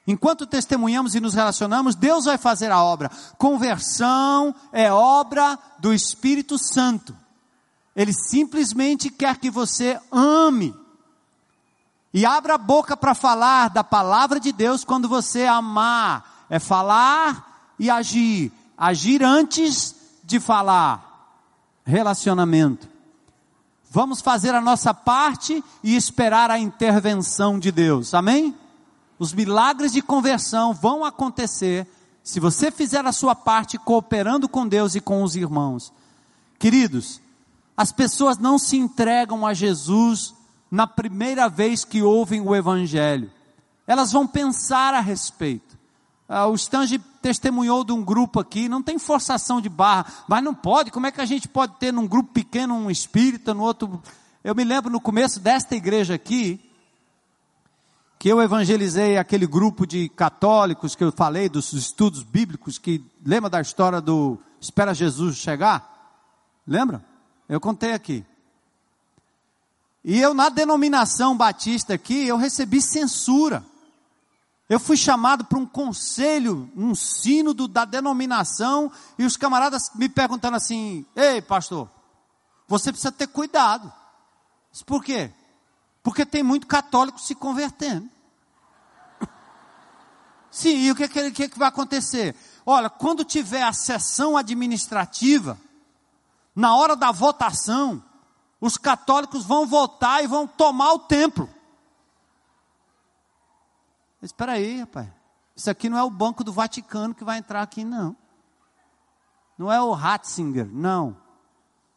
[0.07, 3.11] Enquanto testemunhamos e nos relacionamos, Deus vai fazer a obra.
[3.37, 7.26] Conversão é obra do Espírito Santo.
[7.97, 10.75] Ele simplesmente quer que você ame.
[12.13, 16.47] E abra a boca para falar da palavra de Deus quando você amar.
[16.51, 18.53] É falar e agir.
[18.77, 21.41] Agir antes de falar.
[21.87, 22.87] Relacionamento.
[23.91, 28.13] Vamos fazer a nossa parte e esperar a intervenção de Deus.
[28.13, 28.55] Amém?
[29.19, 31.87] Os milagres de conversão vão acontecer
[32.23, 35.93] se você fizer a sua parte cooperando com Deus e com os irmãos.
[36.59, 37.23] Queridos,
[37.77, 40.35] as pessoas não se entregam a Jesus
[40.71, 43.31] na primeira vez que ouvem o Evangelho.
[43.87, 45.77] Elas vão pensar a respeito.
[46.29, 50.55] Ah, o Stange testemunhou de um grupo aqui, não tem forçação de barra, mas não
[50.55, 54.03] pode, como é que a gente pode ter num grupo pequeno um espírita, no outro.
[54.43, 56.61] Eu me lembro no começo desta igreja aqui,
[58.19, 63.51] que eu evangelizei aquele grupo de católicos que eu falei dos estudos bíblicos, que lembra
[63.51, 66.19] da história do Espera Jesus chegar?
[66.67, 67.05] Lembra?
[67.49, 68.25] Eu contei aqui.
[70.05, 73.65] E eu, na denominação batista aqui, eu recebi censura.
[74.69, 80.57] Eu fui chamado para um conselho, um sínodo da denominação, e os camaradas me perguntando
[80.57, 81.89] assim: Ei, pastor,
[82.67, 83.93] você precisa ter cuidado.
[84.85, 85.33] Por quê?
[86.03, 88.09] Porque tem muito católico se convertendo.
[90.51, 92.35] Sim, e o que, que, que, que vai acontecer?
[92.65, 95.59] Olha, quando tiver a sessão administrativa,
[96.57, 98.03] na hora da votação,
[98.59, 101.49] os católicos vão votar e vão tomar o templo.
[104.23, 105.09] Espera aí, rapaz.
[105.55, 108.17] Isso aqui não é o Banco do Vaticano que vai entrar aqui, não.
[109.59, 111.17] Não é o Ratzinger, não.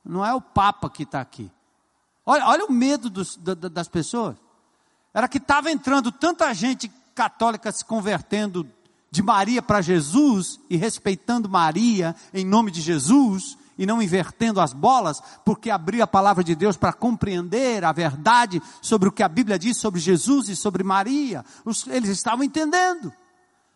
[0.03, 1.49] Não é o Papa que está aqui.
[2.25, 4.35] Olha, olha o medo dos, da, das pessoas.
[5.13, 8.69] Era que estava entrando tanta gente católica se convertendo
[9.09, 14.73] de Maria para Jesus e respeitando Maria em nome de Jesus, e não invertendo as
[14.73, 19.29] bolas, porque abrir a palavra de Deus para compreender a verdade sobre o que a
[19.29, 21.45] Bíblia diz sobre Jesus e sobre Maria.
[21.87, 23.13] Eles estavam entendendo.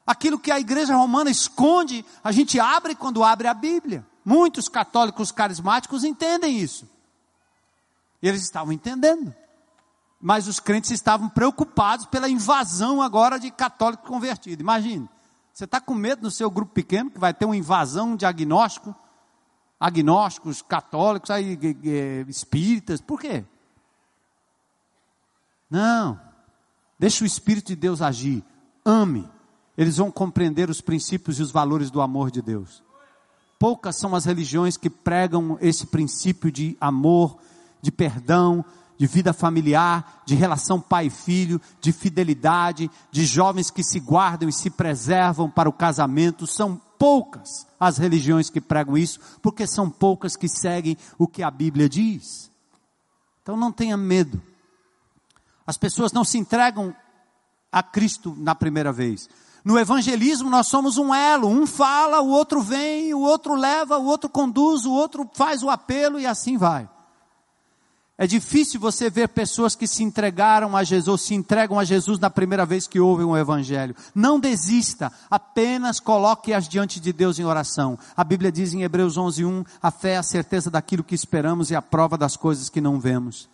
[0.06, 4.06] Aquilo que a igreja romana esconde, a gente abre quando abre a Bíblia.
[4.26, 6.86] Muitos católicos carismáticos entendem isso.
[8.22, 9.34] Eles estavam entendendo.
[10.20, 14.62] Mas os crentes estavam preocupados pela invasão agora de católico convertido.
[14.62, 15.10] Imagine,
[15.54, 18.94] você está com medo no seu grupo pequeno que vai ter uma invasão de agnóstico
[19.84, 21.60] agnósticos, católicos, aí,
[22.30, 23.02] espíritas.
[23.02, 23.44] Por quê?
[25.70, 26.18] Não.
[26.98, 28.42] Deixa o Espírito de Deus agir.
[28.86, 29.30] Ame.
[29.78, 32.82] Eles vão compreender os princípios e os valores do amor de Deus.
[33.60, 37.38] Poucas são as religiões que pregam esse princípio de amor,
[37.82, 38.64] de perdão,
[38.98, 44.70] de vida familiar, de relação pai-filho, de fidelidade, de jovens que se guardam e se
[44.70, 46.48] preservam para o casamento.
[46.48, 51.52] São poucas as religiões que pregam isso, porque são poucas que seguem o que a
[51.52, 52.50] Bíblia diz.
[53.42, 54.42] Então não tenha medo.
[55.68, 56.96] As pessoas não se entregam
[57.70, 59.28] a Cristo na primeira vez.
[59.66, 64.06] No evangelismo nós somos um elo, um fala, o outro vem, o outro leva, o
[64.06, 66.88] outro conduz, o outro faz o apelo e assim vai.
[68.16, 72.30] É difícil você ver pessoas que se entregaram a Jesus, se entregam a Jesus na
[72.30, 73.96] primeira vez que ouvem o Evangelho.
[74.14, 77.98] Não desista, apenas coloque-as diante de Deus em oração.
[78.16, 81.76] A Bíblia diz em Hebreus 11:1, a fé é a certeza daquilo que esperamos e
[81.76, 83.50] a prova das coisas que não vemos.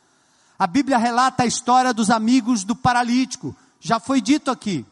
[0.58, 3.56] A Bíblia relata a história dos amigos do paralítico.
[3.80, 4.86] Já foi dito aqui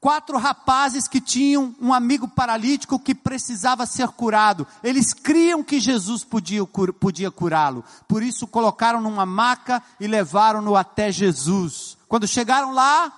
[0.00, 4.66] quatro rapazes que tinham um amigo paralítico que precisava ser curado.
[4.82, 7.84] Eles criam que Jesus podia, podia curá-lo.
[8.06, 11.96] Por isso colocaram numa maca e levaram-no até Jesus.
[12.08, 13.12] Quando chegaram lá,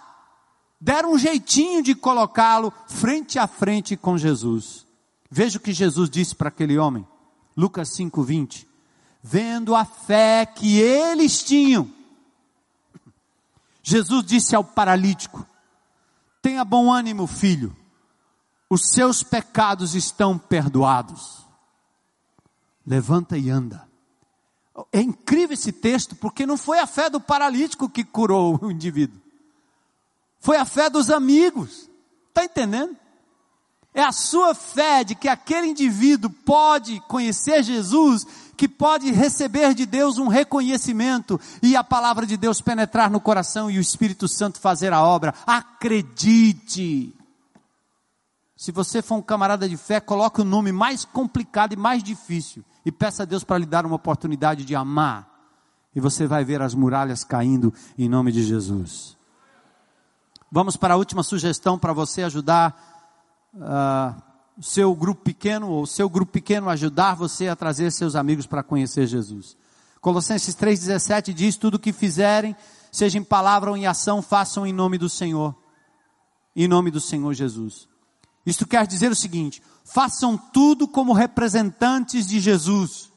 [0.81, 4.87] deram um jeitinho de colocá-lo frente a frente com Jesus.
[5.31, 7.07] Veja o que Jesus disse para aquele homem.
[7.57, 8.67] Lucas 5:20.
[9.23, 11.91] Vendo a fé que eles tinham,
[13.83, 15.45] Jesus disse ao paralítico:
[16.41, 17.77] Tenha bom ânimo, filho.
[18.71, 21.47] Os seus pecados estão perdoados.
[22.87, 23.89] Levanta e anda.
[24.93, 29.21] É incrível esse texto, porque não foi a fé do paralítico que curou o indivíduo.
[30.39, 31.91] Foi a fé dos amigos.
[32.29, 32.97] Está entendendo?
[33.93, 38.27] É a sua fé de que aquele indivíduo pode conhecer Jesus
[38.59, 43.71] que pode receber de Deus um reconhecimento e a palavra de Deus penetrar no coração
[43.71, 45.33] e o Espírito Santo fazer a obra.
[45.47, 47.15] Acredite.
[48.57, 52.65] Se você for um camarada de fé, coloque o nome mais complicado e mais difícil
[52.85, 55.29] e peça a Deus para lhe dar uma oportunidade de amar.
[55.95, 59.17] E você vai ver as muralhas caindo em nome de Jesus.
[60.51, 62.75] Vamos para a última sugestão para você ajudar
[63.55, 64.28] uh,
[64.59, 68.45] o seu grupo pequeno, ou o seu grupo pequeno ajudar você a trazer seus amigos
[68.45, 69.57] para conhecer Jesus.
[70.01, 72.57] Colossenses 3,17 diz: Tudo o que fizerem,
[72.91, 75.55] seja em palavra ou em ação, façam em nome do Senhor,
[76.57, 77.89] em nome do Senhor Jesus.
[78.45, 83.13] Isto quer dizer o seguinte: façam tudo como representantes de Jesus.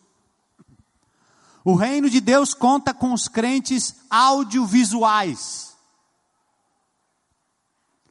[1.65, 5.75] O reino de Deus conta com os crentes audiovisuais,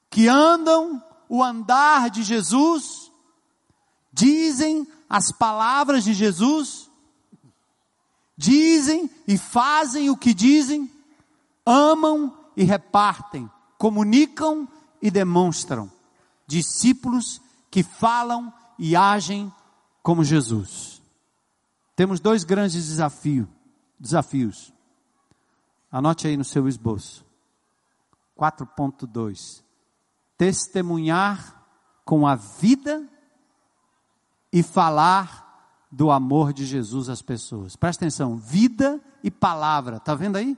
[0.08, 2.99] que andam o andar de Jesus
[4.12, 6.90] dizem as palavras de Jesus,
[8.36, 10.90] dizem e fazem o que dizem,
[11.64, 14.68] amam e repartem, comunicam
[15.02, 15.90] e demonstram.
[16.46, 19.52] Discípulos que falam e agem
[20.02, 21.00] como Jesus.
[21.94, 23.46] Temos dois grandes desafios.
[23.98, 24.72] desafios.
[25.92, 27.24] Anote aí no seu esboço.
[28.38, 29.62] 4.2.
[30.38, 31.66] Testemunhar
[32.04, 33.06] com a vida
[34.52, 37.76] e falar do amor de Jesus às pessoas.
[37.76, 40.56] Presta atenção, vida e palavra, está vendo aí?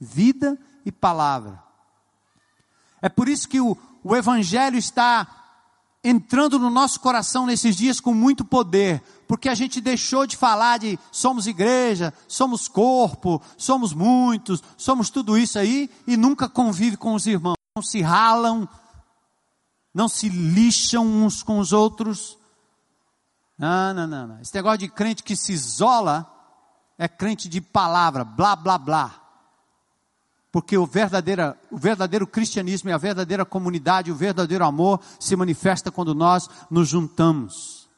[0.00, 1.62] Vida e palavra.
[3.00, 5.26] É por isso que o, o Evangelho está
[6.04, 10.78] entrando no nosso coração nesses dias com muito poder, porque a gente deixou de falar
[10.78, 17.14] de somos igreja, somos corpo, somos muitos, somos tudo isso aí e nunca convive com
[17.14, 18.68] os irmãos, não se ralam,
[19.94, 22.36] não se lixam uns com os outros.
[23.62, 24.40] Não, não, não, não.
[24.40, 26.26] Esse negócio de crente que se isola
[26.98, 29.14] é crente de palavra, blá, blá, blá.
[30.50, 35.92] Porque o verdadeiro, o verdadeiro cristianismo e a verdadeira comunidade, o verdadeiro amor se manifesta
[35.92, 37.88] quando nós nos juntamos.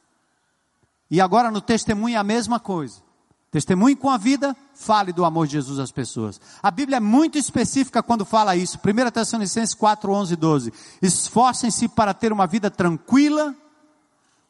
[1.11, 3.03] E agora no testemunho é a mesma coisa.
[3.51, 6.39] Testemunhe com a vida, fale do amor de Jesus às pessoas.
[6.62, 8.78] A Bíblia é muito específica quando fala isso.
[8.78, 10.73] 1 Tessalonicenses 4, 11 e 12.
[11.01, 13.57] Esforcem-se para ter uma vida tranquila,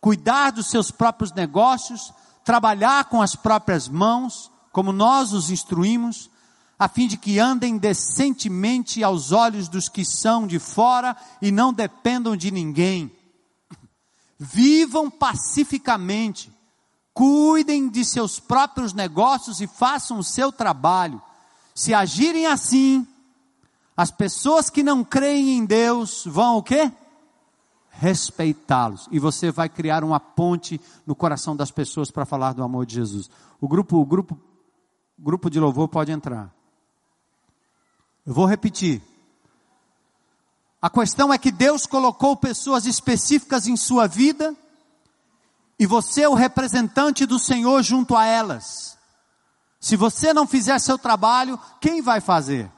[0.04, 2.12] cuidar dos seus próprios negócios,
[2.44, 6.28] trabalhar com as próprias mãos, como nós os instruímos,
[6.78, 11.72] a fim de que andem decentemente aos olhos dos que são de fora e não
[11.72, 13.10] dependam de ninguém.
[14.38, 16.52] Vivam pacificamente
[17.14, 21.22] cuidem de seus próprios negócios e façam o seu trabalho.
[21.74, 23.08] Se agirem assim,
[23.96, 26.92] as pessoas que não creem em Deus vão o quê?
[27.98, 29.08] Respeitá-los.
[29.10, 32.94] E você vai criar uma ponte no coração das pessoas para falar do amor de
[32.94, 33.30] Jesus.
[33.60, 34.38] O grupo, o grupo,
[35.18, 36.52] grupo de louvor pode entrar.
[38.26, 39.02] Eu vou repetir.
[40.80, 44.54] A questão é que Deus colocou pessoas específicas em sua vida
[45.78, 48.96] e você é o representante do Senhor junto a elas.
[49.80, 52.70] Se você não fizer seu trabalho, quem vai fazer?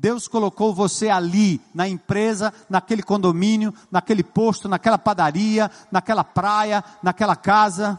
[0.00, 7.36] Deus colocou você ali, na empresa, naquele condomínio, naquele posto, naquela padaria, naquela praia, naquela
[7.36, 7.98] casa.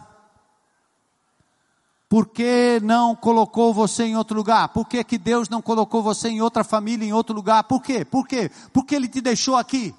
[2.09, 4.69] Por que não colocou você em outro lugar?
[4.69, 7.65] Por que, que Deus não colocou você em outra família, em outro lugar?
[7.65, 8.03] Por quê?
[8.03, 8.49] Por quê?
[8.73, 9.93] Porque Ele te deixou aqui.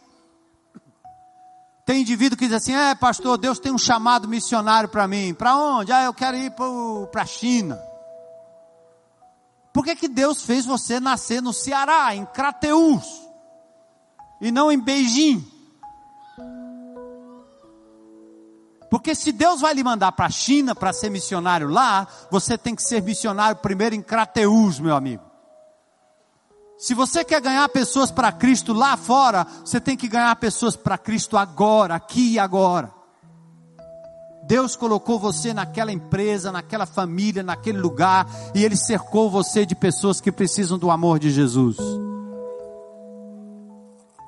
[1.87, 5.33] Tem indivíduo que diz assim: é, pastor, Deus tem um chamado missionário para mim.
[5.35, 5.93] Para onde?
[5.93, 6.53] Ah, eu quero ir
[7.13, 7.92] para a China.
[9.73, 13.05] Por que, que Deus fez você nascer no Ceará, em Crateús,
[14.41, 15.45] e não em Beijing?
[18.91, 22.75] Porque se Deus vai lhe mandar para a China para ser missionário lá, você tem
[22.75, 25.23] que ser missionário primeiro em Crateús, meu amigo.
[26.77, 30.99] Se você quer ganhar pessoas para Cristo lá fora, você tem que ganhar pessoas para
[30.99, 32.93] Cristo agora, aqui e agora.
[34.43, 40.21] Deus colocou você naquela empresa, naquela família, naquele lugar, e Ele cercou você de pessoas
[40.21, 41.77] que precisam do amor de Jesus.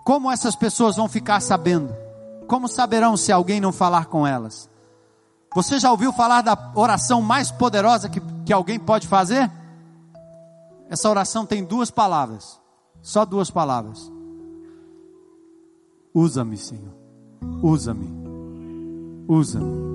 [0.05, 1.95] Como essas pessoas vão ficar sabendo?
[2.47, 4.69] Como saberão se alguém não falar com elas?
[5.55, 9.51] Você já ouviu falar da oração mais poderosa que, que alguém pode fazer?
[10.91, 12.61] Essa oração tem duas palavras,
[13.01, 14.13] só duas palavras.
[16.13, 16.95] Usa-me, Senhor.
[17.63, 18.09] Usa-me.
[19.27, 19.94] Usa-me.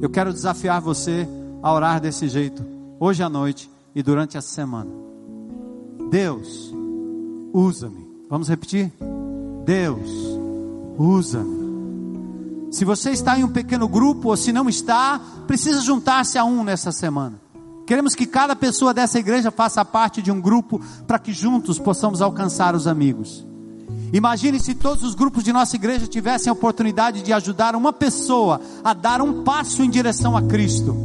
[0.00, 1.28] Eu quero desafiar você
[1.62, 2.64] a orar desse jeito,
[3.00, 4.90] hoje à noite e durante essa semana.
[6.10, 6.72] Deus,
[7.52, 8.06] usa-me.
[8.30, 8.92] Vamos repetir?
[9.64, 10.08] Deus,
[10.96, 11.58] usa-me.
[12.70, 16.62] Se você está em um pequeno grupo ou se não está, precisa juntar-se a um
[16.62, 17.40] nessa semana.
[17.86, 22.20] Queremos que cada pessoa dessa igreja faça parte de um grupo para que juntos possamos
[22.20, 23.46] alcançar os amigos.
[24.12, 28.60] Imagine se todos os grupos de nossa igreja tivessem a oportunidade de ajudar uma pessoa
[28.82, 30.96] a dar um passo em direção a Cristo.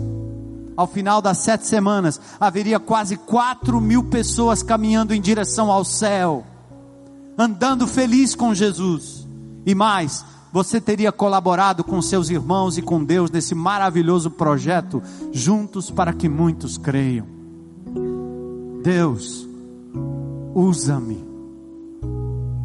[0.75, 6.43] Ao final das sete semanas, haveria quase quatro mil pessoas caminhando em direção ao céu,
[7.37, 9.27] andando feliz com Jesus.
[9.65, 15.01] E mais, você teria colaborado com seus irmãos e com Deus nesse maravilhoso projeto,
[15.31, 17.27] juntos para que muitos creiam.
[18.83, 19.47] Deus,
[20.53, 21.32] usa-me.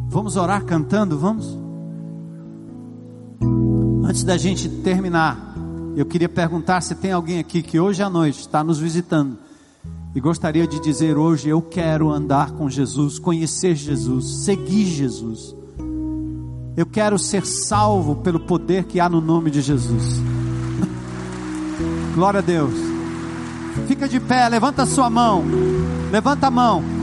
[0.09, 1.55] Vamos orar cantando, vamos?
[4.03, 5.55] Antes da gente terminar,
[5.95, 9.37] eu queria perguntar se tem alguém aqui que hoje à noite está nos visitando
[10.15, 15.55] e gostaria de dizer hoje: eu quero andar com Jesus, conhecer Jesus, seguir Jesus.
[16.75, 20.19] Eu quero ser salvo pelo poder que há no nome de Jesus.
[22.15, 22.73] Glória a Deus.
[23.87, 25.43] Fica de pé, levanta a sua mão.
[26.11, 26.98] Levanta a mão.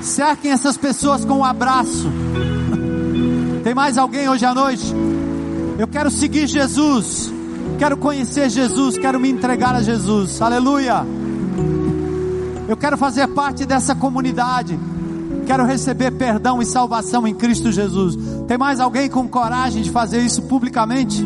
[0.00, 2.10] Cerquem essas pessoas com um abraço.
[3.64, 4.94] Tem mais alguém hoje à noite?
[5.78, 7.32] Eu quero seguir Jesus.
[7.78, 8.96] Quero conhecer Jesus.
[8.98, 10.40] Quero me entregar a Jesus.
[10.40, 11.04] Aleluia.
[12.68, 14.78] Eu quero fazer parte dessa comunidade.
[15.46, 18.18] Quero receber perdão e salvação em Cristo Jesus.
[18.46, 21.24] Tem mais alguém com coragem de fazer isso publicamente?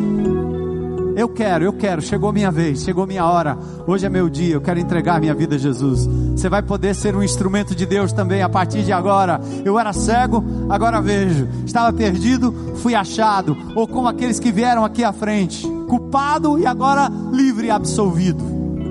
[1.15, 3.57] Eu quero, eu quero, chegou minha vez, chegou minha hora.
[3.85, 6.07] Hoje é meu dia, eu quero entregar minha vida a Jesus.
[6.35, 9.39] Você vai poder ser um instrumento de Deus também a partir de agora.
[9.63, 11.47] Eu era cego, agora vejo.
[11.65, 13.55] Estava perdido, fui achado.
[13.75, 18.43] Ou como aqueles que vieram aqui à frente, culpado e agora livre e absolvido.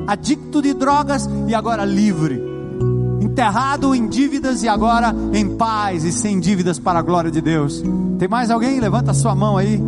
[0.07, 2.40] Adicto de drogas e agora livre.
[3.20, 7.82] Enterrado em dívidas e agora em paz e sem dívidas para a glória de Deus.
[8.19, 8.78] Tem mais alguém?
[8.78, 9.81] Levanta a sua mão aí.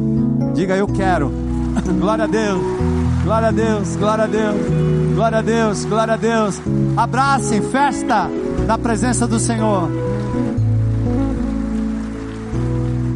[0.54, 1.53] Diga eu quero.
[2.00, 2.62] Glória a Deus.
[3.24, 3.96] Glória a Deus.
[3.96, 5.14] Glória a Deus.
[5.14, 5.84] Glória a Deus.
[5.84, 6.62] Glória a Deus.
[6.96, 8.28] Abracem, festa
[8.66, 9.90] na presença do Senhor.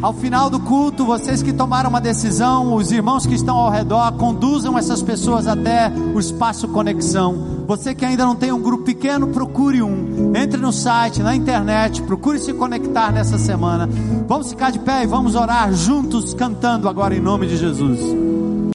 [0.01, 4.13] Ao final do culto, vocês que tomaram uma decisão, os irmãos que estão ao redor,
[4.13, 7.65] conduzam essas pessoas até o espaço conexão.
[7.67, 10.33] Você que ainda não tem um grupo pequeno, procure um.
[10.37, 13.89] Entre no site, na internet, procure se conectar nessa semana.
[14.29, 17.99] Vamos ficar de pé e vamos orar juntos, cantando agora em nome de Jesus.